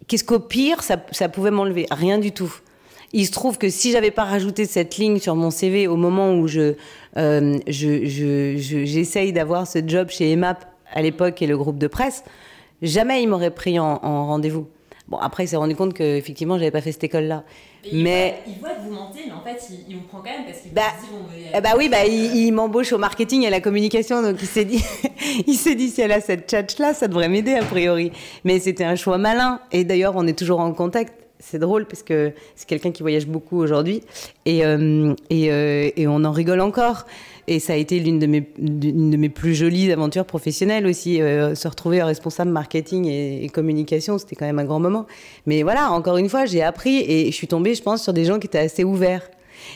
qu'est-ce 0.07 0.25
qu'au 0.25 0.39
pire, 0.39 0.83
ça, 0.83 0.97
pouvait 1.29 1.51
m'enlever? 1.51 1.87
Rien 1.89 2.19
du 2.19 2.33
tout. 2.33 2.53
Il 3.13 3.25
se 3.25 3.31
trouve 3.31 3.57
que 3.57 3.69
si 3.69 3.91
j'avais 3.91 4.11
pas 4.11 4.25
rajouté 4.25 4.65
cette 4.65 4.97
ligne 4.97 5.19
sur 5.19 5.35
mon 5.35 5.51
CV 5.51 5.87
au 5.87 5.95
moment 5.95 6.33
où 6.33 6.47
je, 6.47 6.73
euh, 7.15 7.59
j'essaye 7.67 9.31
d'avoir 9.31 9.67
ce 9.67 9.79
job 9.85 10.09
chez 10.09 10.31
EMAP 10.31 10.65
à 10.91 11.01
l'époque 11.01 11.41
et 11.41 11.47
le 11.47 11.57
groupe 11.57 11.77
de 11.77 11.87
presse, 11.87 12.23
jamais 12.81 13.21
il 13.21 13.27
m'aurait 13.27 13.51
pris 13.51 13.79
en 13.79 13.97
rendez-vous. 13.99 14.67
Bon, 15.07 15.17
après, 15.17 15.43
il 15.43 15.47
s'est 15.47 15.57
rendu 15.57 15.75
compte 15.75 15.93
qu'effectivement, 15.93 16.57
j'avais 16.57 16.71
pas 16.71 16.81
fait 16.81 16.91
cette 16.91 17.03
école-là. 17.03 17.43
Mais 17.91 18.35
il 18.47 18.59
voit, 18.59 18.69
que 18.69 18.81
vous 18.81 18.93
mentez, 18.93 19.19
mais 19.25 19.33
en 19.33 19.41
fait, 19.41 19.61
il, 19.89 19.95
vous 19.95 20.03
prend 20.03 20.19
quand 20.19 20.29
même 20.29 20.45
parce 20.45 20.59
qu'il 20.59 20.73
bah, 20.73 20.81
dit 21.01 21.07
bon, 21.11 21.25
eh 21.53 21.61
bah 21.61 21.71
oui, 21.77 21.89
bah 21.89 22.05
il, 22.05 22.51
m'embauche 22.51 22.93
au 22.93 22.97
marketing 22.97 23.43
et 23.43 23.47
à 23.47 23.49
la 23.49 23.59
communication, 23.59 24.21
donc 24.21 24.37
il 24.41 24.47
s'est 24.47 24.65
dit, 24.65 24.83
il 25.47 25.55
s'est 25.55 25.75
dit 25.75 25.89
si 25.89 26.01
elle 26.01 26.11
a 26.11 26.21
cette 26.21 26.49
tchatch-là, 26.49 26.93
ça 26.93 27.07
devrait 27.07 27.29
m'aider 27.29 27.53
a 27.55 27.63
priori. 27.63 28.11
Mais 28.43 28.59
c'était 28.59 28.85
un 28.85 28.95
choix 28.95 29.17
malin. 29.17 29.59
Et 29.71 29.83
d'ailleurs, 29.83 30.13
on 30.15 30.25
est 30.27 30.37
toujours 30.37 30.59
en 30.59 30.71
contact. 30.73 31.13
C'est 31.39 31.59
drôle 31.59 31.85
parce 31.85 32.03
que 32.03 32.31
c'est 32.55 32.67
quelqu'un 32.67 32.91
qui 32.91 33.01
voyage 33.01 33.27
beaucoup 33.27 33.57
aujourd'hui 33.57 34.01
et, 34.45 34.65
euh, 34.65 35.13
et, 35.29 35.51
euh, 35.51 35.89
et 35.97 36.07
on 36.07 36.23
en 36.23 36.31
rigole 36.31 36.61
encore. 36.61 37.05
Et 37.47 37.59
ça 37.59 37.73
a 37.73 37.75
été 37.75 37.99
l'une 37.99 38.19
de 38.19 38.25
mes, 38.25 38.47
de 38.57 39.17
mes 39.17 39.29
plus 39.29 39.53
jolies 39.53 39.91
aventures 39.91 40.25
professionnelles 40.25 40.87
aussi. 40.87 41.21
Euh, 41.21 41.55
se 41.55 41.67
retrouver 41.67 42.01
responsable 42.01 42.51
marketing 42.51 43.05
et, 43.05 43.49
communication, 43.49 44.17
c'était 44.17 44.35
quand 44.35 44.45
même 44.45 44.59
un 44.59 44.65
grand 44.65 44.79
moment. 44.79 45.05
Mais 45.45 45.63
voilà, 45.63 45.91
encore 45.91 46.17
une 46.17 46.29
fois, 46.29 46.45
j'ai 46.45 46.63
appris 46.63 46.99
et 46.99 47.25
je 47.25 47.35
suis 47.35 47.47
tombée, 47.47 47.75
je 47.75 47.83
pense, 47.83 48.01
sur 48.01 48.13
des 48.13 48.25
gens 48.25 48.39
qui 48.39 48.47
étaient 48.47 48.59
assez 48.59 48.83
ouverts. 48.83 49.29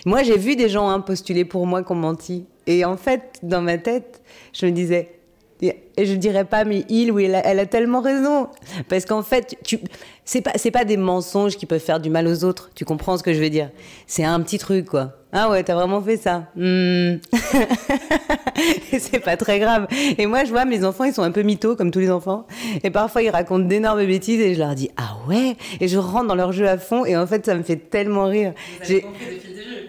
Moi, 0.06 0.24
j'ai 0.24 0.38
vu 0.38 0.56
des 0.56 0.70
gens 0.70 0.90
hein, 0.90 1.00
postuler 1.00 1.46
pour 1.46 1.68
moi 1.68 1.84
qu'on 1.84 1.96
menti. 1.96 2.46
Et 2.66 2.86
en 2.86 2.98
fait, 2.98 3.40
dans 3.44 3.62
ma 3.62 3.78
tête, 3.78 4.22
je 4.54 4.66
me 4.66 4.72
disais, 4.72 5.17
je 5.62 6.14
dirais 6.14 6.46
pas, 6.46 6.64
mais 6.64 6.86
il, 6.90 7.12
oui, 7.12 7.26
elle 7.26 7.60
a, 7.60 7.66
tellement 7.66 8.02
raison. 8.02 8.48
Parce 8.90 9.06
qu'en 9.06 9.24
fait, 9.24 9.58
tu, 9.64 9.80
c'est 10.26 10.42
pas, 10.42 10.52
c'est 10.56 10.72
pas 10.72 10.86
des 10.86 10.98
mensonges 10.98 11.58
qui 11.58 11.66
peuvent 11.66 11.82
faire 11.82 12.00
du 12.00 12.10
mal 12.10 12.28
aux 12.28 12.44
autres. 12.44 12.70
Tu 12.76 12.86
comprends 12.86 13.18
ce 13.18 13.24
que 13.24 13.34
je 13.34 13.40
veux 13.40 13.50
dire? 13.50 13.72
C'est 14.06 14.24
un 14.24 14.40
petit 14.42 14.58
truc, 14.58 14.86
quoi. 14.86 15.14
Ah 15.34 15.50
ouais, 15.50 15.64
t'as 15.64 15.76
vraiment 15.76 16.02
fait 16.02 16.18
ça. 16.18 16.46
Hmm. 16.56 17.18
c'est 18.98 19.20
pas 19.20 19.36
très 19.36 19.60
grave. 19.60 19.88
Et 20.18 20.26
moi, 20.26 20.46
je 20.46 20.52
vois 20.52 20.66
mes 20.66 20.84
enfants, 20.86 21.04
ils 21.04 21.14
sont 21.14 21.24
un 21.24 21.32
peu 21.32 21.42
mythos, 21.42 21.76
comme 21.76 21.92
tous 21.92 22.00
les 22.00 22.12
enfants. 22.12 22.48
Et 22.84 22.90
parfois, 22.92 23.22
ils 23.24 23.30
racontent 23.30 23.66
d'énormes 23.66 24.06
bêtises 24.06 24.40
et 24.40 24.54
je 24.54 24.60
leur 24.60 24.74
dis, 24.74 24.90
ah 24.98 25.18
ouais 25.28 25.58
Et 25.82 25.88
je 25.88 25.98
rentre 25.98 26.28
dans 26.28 26.36
leur 26.36 26.54
jeu 26.54 26.68
à 26.68 26.78
fond 26.78 27.06
et 27.06 27.18
en 27.18 27.28
fait, 27.28 27.46
ça 27.46 27.56
me 27.56 27.64
fait 27.64 27.76
tellement 27.76 28.26
rire. 28.26 28.54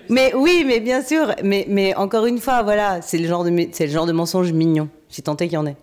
Mais 0.08 0.32
oui, 0.34 0.64
mais 0.66 0.80
bien 0.80 1.02
sûr. 1.02 1.34
Mais, 1.44 1.66
mais 1.68 1.94
encore 1.94 2.26
une 2.26 2.38
fois, 2.38 2.62
voilà, 2.62 3.00
c'est 3.02 3.18
le 3.18 3.28
genre 3.28 3.44
de, 3.44 3.68
c'est 3.72 3.86
le 3.86 3.92
genre 3.92 4.06
de 4.06 4.12
mensonge 4.12 4.52
mignon. 4.52 4.88
J'ai 5.10 5.22
tenté 5.22 5.46
qu'il 5.46 5.54
y 5.54 5.58
en 5.58 5.66
ait. 5.66 5.76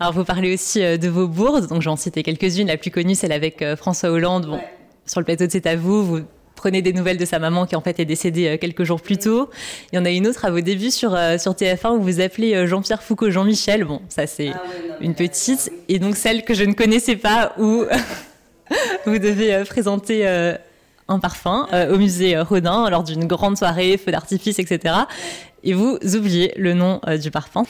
Alors, 0.00 0.12
vous 0.12 0.24
parlez 0.24 0.54
aussi 0.54 0.82
euh, 0.82 0.96
de 0.96 1.08
vos 1.08 1.28
bourses, 1.28 1.66
donc 1.68 1.82
j'en 1.82 1.96
citais 1.96 2.22
quelques-unes. 2.22 2.68
La 2.68 2.76
plus 2.76 2.90
connue, 2.90 3.14
celle 3.14 3.32
avec 3.32 3.62
euh, 3.62 3.76
François 3.76 4.10
Hollande. 4.10 4.46
Bon, 4.46 4.60
Sur 5.06 5.20
le 5.20 5.24
plateau 5.24 5.46
de 5.46 5.50
C'est 5.50 5.66
à 5.66 5.76
vous, 5.76 6.04
vous 6.04 6.20
prenez 6.54 6.82
des 6.82 6.92
nouvelles 6.92 7.18
de 7.18 7.24
sa 7.24 7.38
maman 7.38 7.66
qui 7.66 7.76
en 7.76 7.80
fait 7.80 8.00
est 8.00 8.04
décédée 8.04 8.48
euh, 8.48 8.58
quelques 8.58 8.84
jours 8.84 9.00
plus 9.00 9.18
tôt. 9.18 9.50
Il 9.92 9.96
y 9.96 9.98
en 9.98 10.04
a 10.04 10.10
une 10.10 10.26
autre 10.26 10.44
à 10.44 10.50
vos 10.50 10.60
débuts 10.60 10.90
sur, 10.90 11.10
sur 11.38 11.52
TF1 11.52 11.96
où 11.96 12.00
vous 12.00 12.20
appelez 12.20 12.66
Jean-Pierre 12.66 13.02
Foucault 13.02 13.30
Jean-Michel. 13.30 13.84
Bon, 13.84 14.00
ça 14.08 14.26
c'est 14.26 14.50
ah 14.54 14.62
une 15.00 15.14
petite. 15.14 15.70
Et 15.88 15.98
donc 15.98 16.16
celle 16.16 16.44
que 16.44 16.54
je 16.54 16.64
ne 16.64 16.72
connaissais 16.72 17.16
pas 17.16 17.54
où 17.58 17.84
vous 19.06 19.18
devez 19.18 19.62
présenter 19.64 20.26
un 21.08 21.18
parfum 21.18 21.68
au 21.92 21.98
musée 21.98 22.38
Rodin 22.40 22.88
lors 22.88 23.04
d'une 23.04 23.26
grande 23.26 23.58
soirée, 23.58 23.98
feu 23.98 24.10
d'artifice, 24.10 24.58
etc. 24.58 24.94
Et 25.66 25.74
vous 25.74 25.98
oubliez 26.14 26.54
le 26.56 26.72
nom 26.72 27.00
du 27.20 27.30
parfum. 27.30 27.64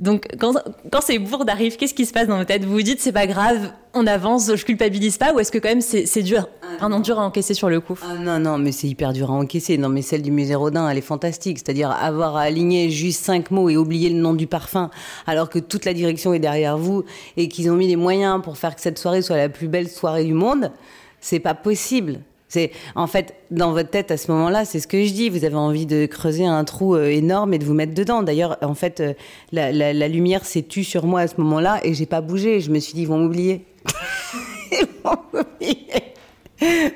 Donc, 0.00 0.26
quand, 0.40 0.54
quand 0.90 1.00
ces 1.00 1.18
bourdes 1.20 1.48
arrivent, 1.48 1.76
qu'est-ce 1.76 1.94
qui 1.94 2.04
se 2.04 2.12
passe 2.12 2.26
dans 2.26 2.36
votre 2.36 2.48
tête? 2.48 2.64
Vous 2.64 2.72
vous 2.72 2.82
dites, 2.82 3.00
c'est 3.00 3.12
pas 3.12 3.28
grave, 3.28 3.70
on 3.92 4.08
avance, 4.08 4.50
je 4.56 4.64
culpabilise 4.64 5.18
pas, 5.18 5.32
ou 5.32 5.38
est-ce 5.38 5.52
que 5.52 5.58
quand 5.58 5.68
même 5.68 5.80
c'est 5.80 6.22
dur, 6.22 6.48
ah, 6.62 6.84
un 6.84 7.00
dur 7.00 7.20
à 7.20 7.22
encaisser 7.24 7.54
sur 7.54 7.68
le 7.68 7.80
coup 7.80 7.96
ah, 8.02 8.14
Non, 8.14 8.40
non, 8.40 8.58
mais 8.58 8.72
c'est 8.72 8.88
hyper 8.88 9.12
dur 9.12 9.30
à 9.30 9.34
encaisser. 9.34 9.78
Non, 9.78 9.88
mais 9.88 10.02
celle 10.02 10.22
du 10.22 10.32
musée 10.32 10.56
Rodin, 10.56 10.88
elle 10.88 10.98
est 10.98 11.00
fantastique. 11.00 11.58
C'est-à-dire 11.58 11.90
avoir 11.90 12.36
à 12.36 12.42
aligner 12.42 12.90
juste 12.90 13.24
cinq 13.24 13.52
mots 13.52 13.68
et 13.68 13.76
oublier 13.76 14.10
le 14.10 14.16
nom 14.16 14.34
du 14.34 14.48
parfum, 14.48 14.90
alors 15.28 15.48
que 15.48 15.60
toute 15.60 15.84
la 15.84 15.94
direction 15.94 16.34
est 16.34 16.40
derrière 16.40 16.76
vous 16.76 17.04
et 17.36 17.48
qu'ils 17.48 17.70
ont 17.70 17.76
mis 17.76 17.86
les 17.86 17.96
moyens 17.96 18.42
pour 18.42 18.58
faire 18.58 18.74
que 18.74 18.80
cette 18.80 18.98
soirée 18.98 19.22
soit 19.22 19.36
la 19.36 19.48
plus 19.48 19.68
belle 19.68 19.88
soirée 19.88 20.24
du 20.24 20.34
monde, 20.34 20.72
c'est 21.20 21.40
pas 21.40 21.54
possible. 21.54 22.18
C'est 22.48 22.70
en 22.94 23.06
fait 23.06 23.34
dans 23.50 23.72
votre 23.72 23.90
tête 23.90 24.10
à 24.10 24.16
ce 24.16 24.30
moment-là, 24.30 24.64
c'est 24.64 24.80
ce 24.80 24.86
que 24.86 25.04
je 25.04 25.12
dis. 25.12 25.28
Vous 25.28 25.44
avez 25.44 25.56
envie 25.56 25.86
de 25.86 26.06
creuser 26.06 26.46
un 26.46 26.64
trou 26.64 26.94
euh, 26.94 27.08
énorme 27.08 27.54
et 27.54 27.58
de 27.58 27.64
vous 27.64 27.74
mettre 27.74 27.94
dedans. 27.94 28.22
D'ailleurs, 28.22 28.58
en 28.62 28.74
fait, 28.74 29.00
euh, 29.00 29.14
la, 29.52 30.08
lumière 30.08 30.44
s'est 30.44 30.62
tue 30.62 30.84
sur 30.84 31.06
moi 31.06 31.20
à 31.20 31.28
ce 31.28 31.34
moment-là 31.38 31.80
et 31.84 31.94
j'ai 31.94 32.06
pas 32.06 32.20
bougé. 32.20 32.60
Je 32.60 32.70
me 32.70 32.78
suis 32.78 32.94
dit 32.94 33.02
ils 33.02 33.08
vont 33.08 33.18
m'oublier. 33.18 33.64
ils 34.72 34.86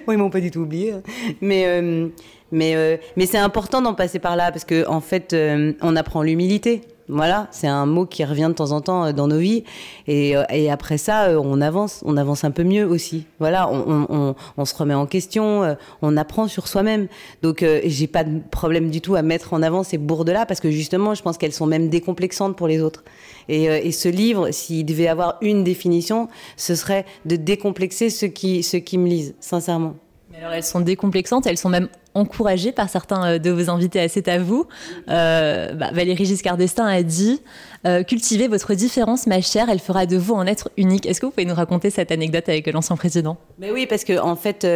vont 0.07 0.19
m'ont 0.19 0.31
pas 0.31 0.40
du 0.40 0.50
tout 0.50 0.61
oublié, 0.61 0.93
hein. 0.93 1.02
mais 1.40 1.67
euh, 1.67 2.09
mais 2.50 3.00
mais 3.17 3.26
c'est 3.26 3.38
important 3.38 3.83
d'en 3.83 3.95
passer 3.95 4.19
par 4.19 4.37
là 4.37 4.50
parce 4.50 4.64
que 4.64 4.87
en 4.88 5.00
fait, 5.00 5.37
on 5.83 5.97
apprend 5.97 6.23
l'humilité. 6.23 6.83
Voilà, 7.11 7.49
c'est 7.53 7.67
un 7.67 7.87
mot 7.87 8.05
qui 8.05 8.23
revient 8.23 8.49
de 8.49 8.53
temps 8.53 8.73
en 8.73 8.83
temps 8.83 9.07
euh, 9.07 9.12
dans 9.12 9.29
nos 9.29 9.38
vies. 9.38 9.65
Et, 10.07 10.37
euh, 10.37 10.45
après 10.71 10.99
ça, 10.99 11.29
euh, 11.29 11.41
on 11.43 11.61
avance, 11.62 12.03
on 12.05 12.19
avance 12.19 12.45
un 12.45 12.50
peu 12.50 12.65
mieux 12.65 12.87
aussi. 12.87 13.25
Voilà, 13.38 13.71
on, 13.71 14.65
se 14.65 14.75
remet 14.75 14.95
en 14.95 15.07
question, 15.07 15.77
on 16.03 16.17
apprend 16.17 16.49
sur 16.49 16.69
soi-même. 16.69 17.09
Donc, 17.43 17.65
j'ai 17.85 18.07
pas 18.07 18.25
de 18.25 18.41
problème 18.50 18.91
du 18.91 19.00
tout 19.00 19.15
à 19.15 19.23
mettre 19.23 19.55
en 19.55 19.62
avant 19.62 19.83
ces 19.83 19.97
bourdes-là 19.97 20.45
parce 20.45 20.61
que 20.61 20.71
justement, 20.71 21.15
je 21.15 21.23
pense 21.23 21.38
qu'elles 21.38 21.53
sont 21.53 21.67
même 21.67 21.88
décomplexantes 21.88 22.57
pour 22.57 22.69
les 22.69 22.83
autres. 22.83 23.05
Et, 23.49 23.65
et 23.65 23.93
ce 23.93 24.09
livre, 24.09 24.50
s'il 24.50 24.85
devait 24.85 25.09
avoir 25.09 25.38
une 25.41 25.65
définition, 25.65 26.29
ce 26.57 26.75
serait 26.75 27.07
de 27.25 27.37
décomplexer 27.37 28.11
ceux 28.11 28.29
qui, 28.29 28.62
ceux 28.62 28.81
qui 28.81 28.99
me 28.99 29.09
lisent, 29.09 29.35
sincèrement. 29.41 29.95
Mais 30.31 30.38
alors, 30.38 30.53
elles 30.53 30.65
sont 30.65 30.81
décomplexantes, 30.81 31.47
elles 31.47 31.57
sont 31.57 31.71
même 31.71 31.88
encouragé 32.15 32.73
par 32.73 32.88
certains 32.88 33.25
euh, 33.25 33.38
de 33.38 33.50
vos 33.50 33.71
invités 33.71 34.00
à 34.00 34.09
C'est 34.09 34.29
à 34.29 34.38
vous. 34.38 34.67
Euh, 35.09 35.73
bah, 35.75 35.91
Valérie 35.93 36.25
Giscard 36.25 36.57
d'Estaing 36.57 36.87
a 36.87 37.03
dit 37.03 37.41
euh, 37.87 38.03
Cultivez 38.03 38.49
votre 38.49 38.75
différence, 38.75 39.27
ma 39.27 39.41
chère, 39.41 39.69
elle 39.71 39.79
fera 39.79 40.07
de 40.07 40.17
vous 40.17 40.35
un 40.37 40.47
être 40.47 40.71
unique. 40.77 41.07
Est-ce 41.07 41.21
que 41.21 41.27
vous 41.27 41.33
pouvez 41.33 41.47
nous 41.47 41.55
raconter 41.55 41.91
cette 41.91 42.11
anecdote 42.11 42.49
avec 42.49 42.67
l'ancien 42.73 42.97
président? 42.97 43.37
Mais 43.59 43.71
oui, 43.71 43.87
parce 43.87 44.05
qu'en 44.05 44.31
en 44.31 44.37
fait, 44.37 44.66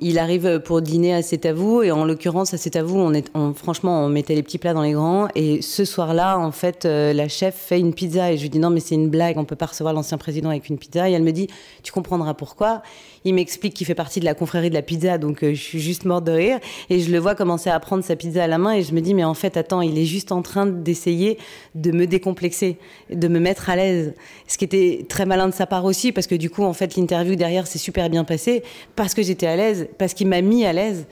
il 0.00 0.18
arrive 0.18 0.60
pour 0.60 0.80
dîner 0.82 1.14
à 1.14 1.22
C'est 1.22 1.46
à 1.46 1.52
vous, 1.52 1.82
et 1.82 1.90
en 1.90 2.04
l'occurrence, 2.04 2.54
à 2.54 2.58
C'est 2.58 2.76
à 2.76 2.82
vous, 2.82 2.98
on 2.98 3.12
est, 3.12 3.30
franchement, 3.54 4.04
on 4.04 4.08
mettait 4.08 4.34
les 4.34 4.42
petits 4.42 4.58
plats 4.58 4.74
dans 4.74 4.82
les 4.82 4.92
grands. 4.92 5.28
Et 5.34 5.62
ce 5.62 5.84
soir-là, 5.84 6.38
en 6.38 6.52
fait, 6.52 6.84
la 6.84 7.28
chef 7.28 7.54
fait 7.54 7.80
une 7.80 7.94
pizza, 7.94 8.32
et 8.32 8.36
je 8.36 8.42
lui 8.42 8.50
dis 8.50 8.58
Non, 8.58 8.70
mais 8.70 8.80
c'est 8.80 8.94
une 8.94 9.08
blague, 9.08 9.38
on 9.38 9.44
peut 9.44 9.56
pas 9.56 9.66
recevoir 9.66 9.92
l'ancien 9.92 10.18
président 10.18 10.50
avec 10.50 10.68
une 10.68 10.78
pizza. 10.78 11.08
Et 11.08 11.12
elle 11.12 11.22
me 11.22 11.32
dit 11.32 11.48
Tu 11.82 11.92
comprendras 11.92 12.34
pourquoi. 12.34 12.82
Il 13.24 13.34
m'explique 13.34 13.74
qu'il 13.74 13.86
fait 13.86 13.94
partie 13.94 14.20
de 14.20 14.24
la 14.24 14.34
confrérie 14.34 14.70
de 14.70 14.74
la 14.74 14.82
pizza, 14.82 15.18
donc 15.18 15.38
je 15.42 15.54
suis 15.54 15.80
juste 15.80 16.04
morte 16.04 16.24
de 16.24 16.32
rire. 16.32 16.60
Et 16.90 17.00
je 17.00 17.10
le 17.10 17.18
vois 17.18 17.34
commencer 17.34 17.70
à 17.70 17.78
prendre 17.80 18.04
sa 18.04 18.16
pizza 18.16 18.44
à 18.44 18.46
la 18.46 18.58
main 18.58 18.72
et 18.72 18.82
je 18.82 18.94
me 18.94 19.00
dis, 19.00 19.14
mais 19.14 19.24
en 19.24 19.34
fait, 19.34 19.56
attends, 19.56 19.80
il 19.80 19.98
est 19.98 20.04
juste 20.04 20.32
en 20.32 20.42
train 20.42 20.66
d'essayer 20.66 21.38
de 21.74 21.90
me 21.92 22.06
décomplexer, 22.06 22.78
de 23.10 23.28
me 23.28 23.38
mettre 23.38 23.70
à 23.70 23.76
l'aise. 23.76 24.14
Ce 24.46 24.58
qui 24.58 24.64
était 24.64 25.06
très 25.08 25.26
malin 25.26 25.48
de 25.48 25.54
sa 25.54 25.66
part 25.66 25.84
aussi, 25.84 26.12
parce 26.12 26.26
que 26.26 26.34
du 26.34 26.50
coup, 26.50 26.62
en 26.62 26.72
fait, 26.72 26.96
l'interview 26.96 27.36
derrière 27.36 27.66
s'est 27.66 27.78
super 27.78 28.10
bien 28.10 28.24
passée, 28.24 28.62
parce 28.94 29.14
que 29.14 29.22
j'étais 29.22 29.46
à 29.46 29.56
l'aise, 29.56 29.88
parce 29.98 30.14
qu'il 30.14 30.28
m'a 30.28 30.40
mis 30.40 30.64
à 30.64 30.72
l'aise. 30.72 31.06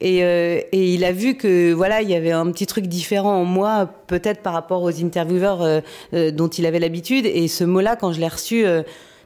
Et, 0.00 0.22
euh, 0.22 0.60
il 0.72 1.04
a 1.04 1.12
vu 1.12 1.34
que 1.34 1.72
voilà, 1.72 2.02
il 2.02 2.08
y 2.08 2.14
avait 2.14 2.32
un 2.32 2.50
petit 2.52 2.66
truc 2.66 2.86
différent 2.86 3.40
en 3.40 3.44
moi, 3.44 3.90
peut-être 4.06 4.42
par 4.42 4.52
rapport 4.52 4.82
aux 4.82 5.04
intervieweurs 5.04 5.62
euh, 5.62 5.80
euh, 6.14 6.30
dont 6.30 6.48
il 6.48 6.66
avait 6.66 6.78
l'habitude. 6.78 7.26
Et 7.26 7.48
ce 7.48 7.64
mot-là, 7.64 7.96
quand 7.96 8.12
je 8.12 8.20
l'ai 8.20 8.28
reçu, 8.28 8.64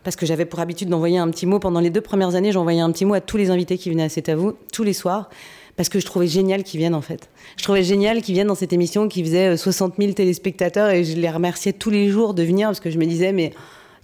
parce 0.04 0.16
que 0.16 0.26
j'avais 0.26 0.44
pour 0.44 0.60
habitude 0.60 0.88
d'envoyer 0.88 1.18
un 1.18 1.30
petit 1.30 1.46
mot 1.46 1.58
pendant 1.58 1.80
les 1.80 1.90
deux 1.90 2.00
premières 2.00 2.34
années, 2.34 2.52
j'envoyais 2.52 2.80
un 2.80 2.90
petit 2.90 3.04
mot 3.04 3.14
à 3.14 3.20
tous 3.20 3.36
les 3.36 3.50
invités 3.50 3.78
qui 3.78 3.90
venaient 3.90 4.04
à 4.04 4.08
C'est 4.08 4.28
à 4.28 4.36
tous 4.72 4.82
les 4.82 4.92
soirs 4.92 5.28
parce 5.76 5.88
que 5.88 6.00
je 6.00 6.06
trouvais 6.06 6.26
génial 6.26 6.62
qu'ils 6.62 6.78
viennent 6.78 6.94
en 6.94 7.02
fait. 7.02 7.30
Je 7.56 7.62
trouvais 7.62 7.82
génial 7.82 8.22
qu'ils 8.22 8.34
viennent 8.34 8.48
dans 8.48 8.54
cette 8.54 8.72
émission 8.72 9.08
qui 9.08 9.22
faisait 9.22 9.56
60 9.56 9.92
euh, 9.92 10.02
000 10.02 10.12
téléspectateurs 10.12 10.90
et 10.90 11.04
je 11.04 11.16
les 11.16 11.30
remerciais 11.30 11.72
tous 11.72 11.90
les 11.90 12.08
jours 12.08 12.34
de 12.34 12.42
venir 12.42 12.68
parce 12.68 12.80
que 12.80 12.90
je 12.90 12.98
me 12.98 13.06
disais 13.06 13.32
mais 13.32 13.52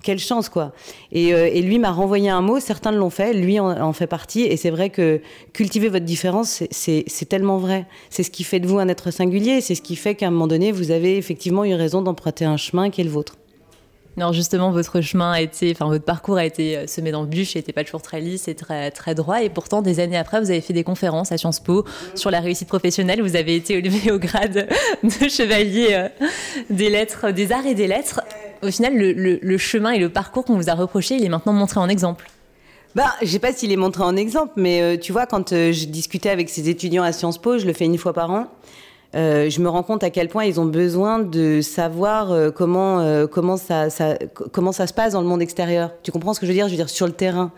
quelle 0.03 0.19
chance 0.19 0.49
quoi. 0.49 0.73
Et, 1.13 1.35
euh, 1.35 1.51
et 1.53 1.61
lui 1.61 1.79
m'a 1.79 1.91
renvoyé 1.91 2.31
un 2.31 2.41
mot, 2.41 2.61
certains 2.61 2.93
l'ont 2.93 3.11
fait, 3.11 3.33
lui 3.35 3.59
en, 3.59 3.93
fait 3.93 4.07
partie 4.07 4.43
et 4.43 4.57
c'est 4.57 4.71
vrai 4.71 4.91
que 4.91 5.21
cultiver 5.53 5.89
votre 5.89 6.05
différence 6.05 6.63
c'est 6.71 7.29
tellement 7.29 7.59
vrai. 7.59 7.87
C'est 8.11 8.23
ce 8.23 8.31
qui 8.31 8.45
fait 8.45 8.61
de 8.61 8.67
vous 8.67 8.79
un 8.79 8.89
être 8.89 9.11
singulier, 9.11 9.61
c'est 9.61 9.75
ce 9.75 9.83
qui 9.83 9.97
fait 9.97 10.15
qu'à 10.15 10.29
un 10.29 10.31
moment 10.31 10.47
donné 10.47 10.73
vous 10.73 10.91
avez 10.91 11.17
effectivement 11.17 11.65
eu 11.65 11.75
raison 11.75 12.03
d'emprunter 12.03 12.45
un 12.45 12.57
chemin 12.57 12.91
qui 12.91 13.01
est 13.01 13.05
le 13.05 13.11
vôtre. 13.11 13.37
Non, 14.19 14.33
justement, 14.33 14.73
votre 14.73 15.01
chemin 15.01 15.31
a 15.31 15.41
été, 15.41 15.71
enfin, 15.71 15.87
votre 15.87 16.05
parcours 16.05 16.39
a 16.39 16.45
été 16.45 16.77
euh, 16.77 16.87
semé 16.89 17.13
d'embûches 17.13 17.55
n'était 17.55 17.73
pas 17.73 17.85
toujours 17.85 18.03
très 18.03 18.21
lisse 18.21 18.49
et 18.49 18.57
très, 18.57 18.91
très 18.91 19.15
droit. 19.15 19.45
Et 19.45 19.49
pourtant, 19.49 19.81
des 19.81 20.01
années 20.01 20.17
après, 20.17 20.41
vous 20.41 20.51
avez 20.51 20.61
fait 20.61 20.73
des 20.73 20.83
conférences 20.83 21.31
à 21.31 21.39
Sciences 21.39 21.61
Po 21.61 21.85
sur 22.17 22.33
la 22.33 22.41
réussite 22.41 22.67
professionnelle. 22.67 23.23
Vous 23.23 23.37
avez 23.37 23.55
été 23.55 23.75
élevé 23.75 24.11
au 24.11 24.19
grade 24.19 24.69
de 25.05 25.29
chevalier 25.29 25.91
euh, 25.93 26.09
des 26.69 26.91
lettres, 26.91 27.31
des 27.31 27.53
arts 27.53 27.67
et 27.67 27.77
des 27.77 27.87
lettres. 27.87 28.21
Au 28.63 28.73
final, 28.73 28.97
le, 28.97 29.59
chemin 29.59 29.93
et 29.93 30.01
le 30.01 30.09
parcours 30.09 30.45
qu'on 30.45 30.57
vous 30.57 30.69
a 30.69 30.75
reproché, 30.75 31.15
il 31.15 31.25
est 31.25 31.29
maintenant 31.29 31.53
montré 31.53 31.79
en 31.79 31.89
exemple. 31.89 32.29
Bah, 32.97 33.15
je 33.23 33.29
sais 33.29 33.39
pas 33.39 33.53
s'il 33.53 33.71
est 33.71 33.77
montré 33.77 34.03
en 34.03 34.17
exemple, 34.17 34.55
mais 34.57 34.83
euh, 34.83 34.97
tu 34.97 35.13
vois, 35.13 35.27
quand 35.27 35.51
je 35.51 35.85
discutais 35.85 36.31
avec 36.31 36.49
ces 36.49 36.69
étudiants 36.69 37.05
à 37.05 37.13
Sciences 37.13 37.39
Po, 37.39 37.57
je 37.59 37.67
le 37.67 37.73
fais 37.73 37.85
une 37.85 37.99
fois 37.99 38.15
par 38.15 38.33
an. 38.33 38.49
Euh, 39.15 39.49
je 39.49 39.61
me 39.63 39.71
rends 39.71 39.83
compte 39.83 40.05
à 40.05 40.11
quel 40.11 40.29
point 40.29 40.45
ils 40.45 40.61
ont 40.61 40.67
besoin 40.67 41.19
de 41.19 41.63
savoir 41.63 42.31
euh, 42.31 42.51
comment 42.51 43.01
euh, 43.01 43.27
comment 43.27 43.57
ça, 43.57 43.89
comment 44.53 44.71
ça 44.71 44.87
se 44.87 44.93
passe 44.93 45.15
dans 45.15 45.23
le 45.23 45.27
monde 45.27 45.41
extérieur. 45.41 45.93
Tu 46.03 46.13
comprends 46.13 46.35
ce 46.35 46.41
que 46.41 46.45
je 46.45 46.51
veux 46.51 46.57
dire? 46.57 46.67
Je 46.67 46.73
veux 46.73 46.77
dire 46.77 46.91
sur 46.91 47.07
le 47.07 47.15
terrain. 47.15 47.51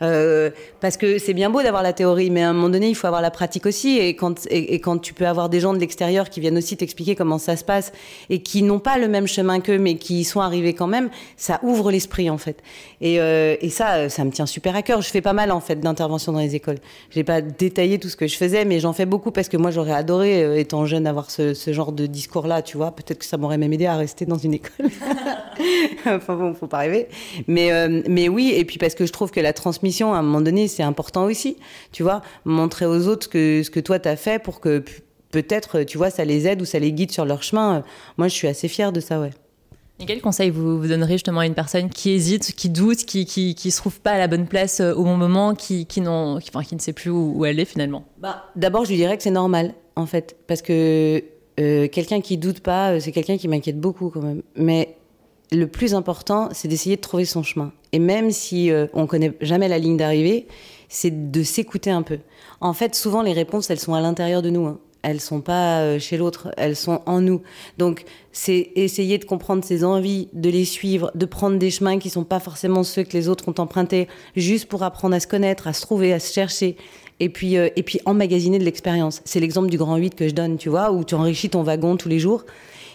Parce 0.00 0.96
que 0.96 1.18
c'est 1.18 1.34
bien 1.34 1.50
beau 1.50 1.62
d'avoir 1.62 1.82
la 1.82 1.92
théorie, 1.92 2.30
mais 2.30 2.42
à 2.42 2.50
un 2.50 2.52
moment 2.52 2.68
donné, 2.68 2.88
il 2.88 2.94
faut 2.94 3.06
avoir 3.06 3.22
la 3.22 3.30
pratique 3.32 3.66
aussi. 3.66 3.98
Et 3.98 4.14
quand, 4.14 4.46
et, 4.50 4.78
quand 4.80 4.98
tu 4.98 5.12
peux 5.12 5.26
avoir 5.26 5.48
des 5.48 5.58
gens 5.58 5.72
de 5.72 5.78
l'extérieur 5.78 6.30
qui 6.30 6.38
viennent 6.40 6.58
aussi 6.58 6.76
t'expliquer 6.76 7.16
comment 7.16 7.38
ça 7.38 7.56
se 7.56 7.64
passe 7.64 7.90
et 8.30 8.40
qui 8.40 8.62
n'ont 8.62 8.78
pas 8.78 8.98
le 8.98 9.08
même 9.08 9.26
chemin 9.26 9.58
qu'eux, 9.58 9.78
mais 9.78 9.96
qui 9.96 10.20
y 10.20 10.24
sont 10.24 10.40
arrivés 10.40 10.74
quand 10.74 10.86
même, 10.86 11.10
ça 11.36 11.58
ouvre 11.62 11.90
l'esprit 11.90 12.30
en 12.30 12.38
fait. 12.38 12.62
Et, 13.00 13.18
ça, 13.70 14.08
ça 14.08 14.24
me 14.24 14.30
tient 14.30 14.46
super 14.46 14.76
à 14.76 14.82
cœur. 14.82 15.00
Je 15.00 15.08
fais 15.08 15.20
pas 15.20 15.32
mal 15.32 15.50
en 15.50 15.60
fait 15.60 15.76
d'interventions 15.76 16.32
dans 16.32 16.38
les 16.38 16.54
écoles. 16.54 16.78
J'ai 17.10 17.24
pas 17.24 17.40
détaillé 17.40 17.98
tout 17.98 18.08
ce 18.08 18.16
que 18.16 18.26
je 18.26 18.36
faisais, 18.36 18.64
mais 18.64 18.78
j'en 18.80 18.92
fais 18.92 19.06
beaucoup 19.06 19.32
parce 19.32 19.48
que 19.48 19.56
moi, 19.56 19.70
j'aurais 19.70 19.92
adoré, 19.92 20.60
étant 20.60 20.84
jeune, 20.86 20.97
avoir 21.06 21.30
ce, 21.30 21.54
genre 21.72 21.92
de 21.92 22.06
discours-là. 22.06 22.62
Tu 22.62 22.76
vois, 22.76 22.92
peut-être 22.92 23.18
que 23.18 23.24
ça 23.24 23.36
m'aurait 23.36 23.58
même 23.58 23.72
aidé 23.72 23.86
à 23.86 23.96
rester 23.96 24.26
dans 24.26 24.38
une 24.38 24.54
école. 24.54 24.86
enfin 26.06 26.36
bon, 26.36 26.54
faut 26.54 26.66
pas 26.66 26.78
rêver. 26.78 27.08
Mais, 27.46 27.72
euh, 27.72 28.02
mais 28.08 28.28
oui, 28.28 28.52
et 28.54 28.64
puis 28.64 28.78
parce 28.78 28.94
que 28.94 29.06
je 29.06 29.12
trouve 29.12 29.30
que 29.30 29.40
la 29.40 29.52
transmission 29.52 30.14
à 30.14 30.18
un 30.18 30.22
moment 30.22 30.40
donné, 30.40 30.68
c'est 30.68 30.82
important 30.82 31.24
aussi. 31.24 31.56
Tu 31.92 32.02
vois, 32.02 32.22
montrer 32.44 32.86
aux 32.86 33.08
autres 33.08 33.28
que, 33.28 33.62
ce 33.62 33.70
que 33.70 33.80
toi, 33.80 33.98
tu 33.98 34.08
as 34.08 34.16
fait 34.16 34.42
pour 34.42 34.60
que 34.60 34.84
peut-être, 35.30 35.82
tu 35.82 35.98
vois, 35.98 36.10
ça 36.10 36.24
les 36.24 36.46
aide 36.46 36.62
ou 36.62 36.64
ça 36.64 36.78
les 36.78 36.92
guide 36.92 37.12
sur 37.12 37.24
leur 37.24 37.42
chemin. 37.42 37.82
Moi, 38.16 38.28
je 38.28 38.34
suis 38.34 38.48
assez 38.48 38.68
fière 38.68 38.92
de 38.92 39.00
ça, 39.00 39.20
ouais. 39.20 39.30
Et 40.00 40.06
quel 40.06 40.20
conseil 40.20 40.50
vous, 40.50 40.78
vous 40.80 40.88
donnerez 40.88 41.14
justement 41.14 41.40
à 41.40 41.46
une 41.46 41.54
personne 41.54 41.90
qui 41.90 42.10
hésite, 42.10 42.54
qui 42.54 42.68
doute, 42.68 42.98
qui, 42.98 43.26
qui, 43.26 43.54
qui 43.54 43.70
se 43.70 43.78
trouve 43.78 44.00
pas 44.00 44.12
à 44.12 44.18
la 44.18 44.28
bonne 44.28 44.46
place 44.46 44.80
euh, 44.80 44.94
au 44.94 45.04
bon 45.04 45.16
moment, 45.16 45.54
qui, 45.54 45.86
qui, 45.86 46.00
enfin, 46.06 46.62
qui 46.62 46.76
ne 46.76 46.80
sait 46.80 46.92
plus 46.92 47.10
où, 47.10 47.44
elle 47.44 47.58
est 47.58 47.64
finalement? 47.64 48.04
Bah, 48.18 48.44
D'abord, 48.54 48.84
je 48.84 48.90
lui 48.90 48.96
dirais 48.96 49.16
que 49.16 49.22
c'est 49.22 49.30
normal, 49.30 49.74
en 49.96 50.06
fait. 50.06 50.36
Parce 50.46 50.62
que 50.62 51.22
euh, 51.58 51.88
quelqu'un 51.88 52.20
qui 52.20 52.38
doute 52.38 52.60
pas, 52.60 52.92
euh, 52.92 53.00
c'est 53.00 53.12
quelqu'un 53.12 53.36
qui 53.36 53.48
m'inquiète 53.48 53.80
beaucoup 53.80 54.10
quand 54.10 54.22
même. 54.22 54.42
Mais 54.54 54.96
le 55.50 55.66
plus 55.66 55.94
important, 55.94 56.48
c'est 56.52 56.68
d'essayer 56.68 56.96
de 56.96 57.00
trouver 57.00 57.24
son 57.24 57.42
chemin. 57.42 57.72
Et 57.92 57.98
même 57.98 58.30
si 58.30 58.70
euh, 58.70 58.86
on 58.92 59.06
connaît 59.06 59.32
jamais 59.40 59.68
la 59.68 59.78
ligne 59.78 59.96
d'arrivée, 59.96 60.46
c'est 60.88 61.30
de 61.30 61.42
s'écouter 61.42 61.90
un 61.90 62.02
peu. 62.02 62.18
En 62.60 62.72
fait, 62.72 62.94
souvent 62.94 63.22
les 63.22 63.32
réponses, 63.32 63.70
elles 63.70 63.78
sont 63.78 63.94
à 63.94 64.00
l'intérieur 64.00 64.42
de 64.42 64.50
nous. 64.50 64.66
Hein. 64.66 64.78
Elles 65.08 65.20
sont 65.22 65.40
pas 65.40 65.80
euh, 65.80 65.98
chez 65.98 66.18
l'autre, 66.18 66.50
elles 66.58 66.76
sont 66.76 67.00
en 67.06 67.22
nous. 67.22 67.40
Donc, 67.78 68.04
c'est 68.30 68.72
essayer 68.74 69.16
de 69.16 69.24
comprendre 69.24 69.64
ses 69.64 69.82
envies, 69.82 70.28
de 70.34 70.50
les 70.50 70.66
suivre, 70.66 71.10
de 71.14 71.24
prendre 71.24 71.58
des 71.58 71.70
chemins 71.70 71.98
qui 71.98 72.10
sont 72.10 72.24
pas 72.24 72.40
forcément 72.40 72.82
ceux 72.82 73.04
que 73.04 73.14
les 73.14 73.28
autres 73.28 73.48
ont 73.48 73.54
empruntés, 73.58 74.06
juste 74.36 74.66
pour 74.66 74.82
apprendre 74.82 75.14
à 75.14 75.20
se 75.20 75.26
connaître, 75.26 75.66
à 75.66 75.72
se 75.72 75.80
trouver, 75.80 76.12
à 76.12 76.20
se 76.20 76.30
chercher. 76.30 76.76
Et 77.20 77.30
puis, 77.30 77.56
euh, 77.56 77.70
et 77.74 77.82
puis 77.82 78.00
emmagasiner 78.04 78.58
de 78.58 78.64
l'expérience. 78.64 79.22
C'est 79.24 79.40
l'exemple 79.40 79.70
du 79.70 79.78
grand 79.78 79.96
8 79.96 80.14
que 80.14 80.28
je 80.28 80.34
donne, 80.34 80.58
tu 80.58 80.68
vois, 80.68 80.92
où 80.92 81.04
tu 81.04 81.14
enrichis 81.14 81.48
ton 81.48 81.62
wagon 81.62 81.96
tous 81.96 82.10
les 82.10 82.18
jours 82.18 82.44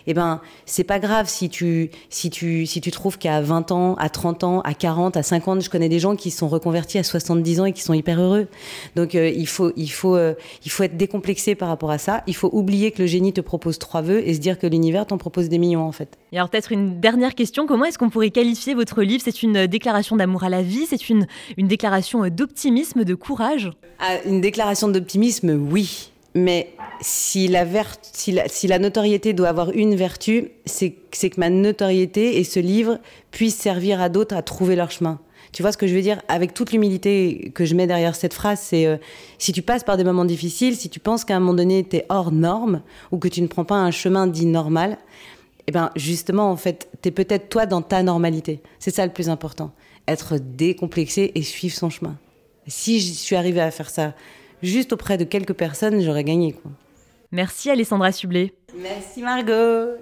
eh 0.07 0.13
ben 0.13 0.41
c'est 0.65 0.83
pas 0.83 0.99
grave 0.99 1.27
si 1.27 1.49
tu 1.49 1.89
si 2.09 2.29
tu 2.29 2.65
si 2.65 2.81
tu 2.81 2.91
trouves 2.91 3.17
qu'à 3.17 3.41
20 3.41 3.71
ans, 3.71 3.95
à 3.95 4.09
30 4.09 4.43
ans, 4.43 4.61
à 4.61 4.73
40, 4.73 5.17
à 5.17 5.23
50, 5.23 5.61
je 5.61 5.69
connais 5.69 5.89
des 5.89 5.99
gens 5.99 6.15
qui 6.15 6.31
sont 6.31 6.47
reconvertis 6.47 6.97
à 6.97 7.03
70 7.03 7.59
ans 7.61 7.65
et 7.65 7.73
qui 7.73 7.81
sont 7.81 7.93
hyper 7.93 8.19
heureux. 8.21 8.47
Donc 8.95 9.15
euh, 9.15 9.29
il 9.29 9.47
faut 9.47 9.71
il 9.75 9.91
faut 9.91 10.15
euh, 10.15 10.33
il 10.65 10.71
faut 10.71 10.83
être 10.83 10.97
décomplexé 10.97 11.55
par 11.55 11.69
rapport 11.69 11.91
à 11.91 11.97
ça. 11.97 12.23
Il 12.27 12.35
faut 12.35 12.49
oublier 12.51 12.91
que 12.91 13.01
le 13.01 13.07
génie 13.07 13.33
te 13.33 13.41
propose 13.41 13.79
trois 13.79 14.01
vœux 14.01 14.27
et 14.27 14.33
se 14.33 14.39
dire 14.39 14.59
que 14.59 14.67
l'univers 14.67 15.05
t'en 15.05 15.17
propose 15.17 15.49
des 15.49 15.57
millions 15.57 15.85
en 15.85 15.91
fait. 15.91 16.17
Et 16.31 16.37
alors 16.37 16.49
peut-être 16.49 16.71
une 16.71 16.99
dernière 16.99 17.35
question, 17.35 17.67
comment 17.67 17.85
est-ce 17.85 17.97
qu'on 17.97 18.09
pourrait 18.09 18.31
qualifier 18.31 18.73
votre 18.73 19.01
livre? 19.01 19.21
C'est 19.23 19.43
une 19.43 19.67
déclaration 19.67 20.15
d'amour 20.15 20.43
à 20.43 20.49
la 20.49 20.61
vie, 20.61 20.85
c'est 20.87 21.09
une 21.09 21.27
une 21.57 21.67
déclaration 21.67 22.27
d'optimisme, 22.29 23.03
de 23.03 23.15
courage? 23.15 23.71
Ah, 23.99 24.17
Une 24.25 24.41
déclaration 24.41 24.87
d'optimisme, 24.87 25.49
oui. 25.71 26.12
Mais 26.35 26.73
si 27.01 27.47
la, 27.47 27.65
si, 28.01 28.67
la, 28.67 28.79
notoriété 28.79 29.33
doit 29.33 29.49
avoir 29.49 29.71
une 29.71 29.95
vertu, 29.95 30.49
c'est 30.65 30.91
que 30.91 31.39
ma 31.39 31.49
notoriété 31.49 32.39
et 32.39 32.43
ce 32.43 32.59
livre 32.59 32.99
puissent 33.31 33.57
servir 33.57 34.01
à 34.01 34.09
d'autres 34.09 34.35
à 34.35 34.41
trouver 34.41 34.75
leur 34.75 34.89
chemin. 34.89 35.19
Tu 35.51 35.61
vois 35.61 35.71
ce 35.71 35.77
que 35.77 35.85
je 35.85 35.93
veux 35.93 36.01
dire? 36.01 36.19
Avec 36.27 36.55
toute 36.55 36.71
l'humilité 36.71 37.51
que 37.53 37.65
je 37.65 37.75
mets 37.75 37.85
derrière 37.85 38.15
cette 38.15 38.33
phrase, 38.33 38.59
c'est 38.59 38.87
euh, 38.87 38.97
si 39.37 39.51
tu 39.51 39.61
passes 39.61 39.83
par 39.83 39.97
des 39.97 40.03
moments 40.03 40.25
difficiles, 40.25 40.75
si 40.75 40.89
tu 40.89 40.99
penses 40.99 41.23
qu'à 41.23 41.35
un 41.35 41.39
moment 41.39 41.53
donné, 41.53 41.83
tu 41.87 41.97
es 41.97 42.05
hors 42.09 42.31
norme 42.31 42.81
ou 43.11 43.19
que 43.19 43.27
tu 43.27 43.41
ne 43.43 43.47
prends 43.47 43.65
pas 43.65 43.75
un 43.75 43.91
chemin 43.91 44.25
dit 44.25 44.47
normal, 44.47 44.97
eh 45.67 45.71
ben 45.71 45.91
justement, 45.95 46.49
en 46.49 46.57
fait, 46.57 46.89
tu 47.03 47.09
es 47.09 47.11
peut-être 47.11 47.49
toi 47.49 47.67
dans 47.67 47.83
ta 47.83 48.01
normalité. 48.01 48.61
C'est 48.79 48.93
ça 48.93 49.05
le 49.05 49.13
plus 49.13 49.29
important. 49.29 49.71
Être 50.07 50.37
décomplexé 50.39 51.31
et 51.35 51.43
suivre 51.43 51.75
son 51.75 51.91
chemin. 51.91 52.17
Si 52.65 52.99
je 52.99 53.13
suis 53.13 53.35
arrivée 53.35 53.61
à 53.61 53.69
faire 53.69 53.91
ça 53.91 54.13
juste 54.63 54.93
auprès 54.93 55.17
de 55.17 55.23
quelques 55.23 55.53
personnes, 55.53 56.01
j'aurais 56.01 56.23
gagné. 56.23 56.53
Quoi. 56.53 56.71
Merci 57.31 57.69
Alessandra 57.69 58.11
Sublet. 58.11 58.53
Merci 58.75 59.21
Margot. 59.21 59.97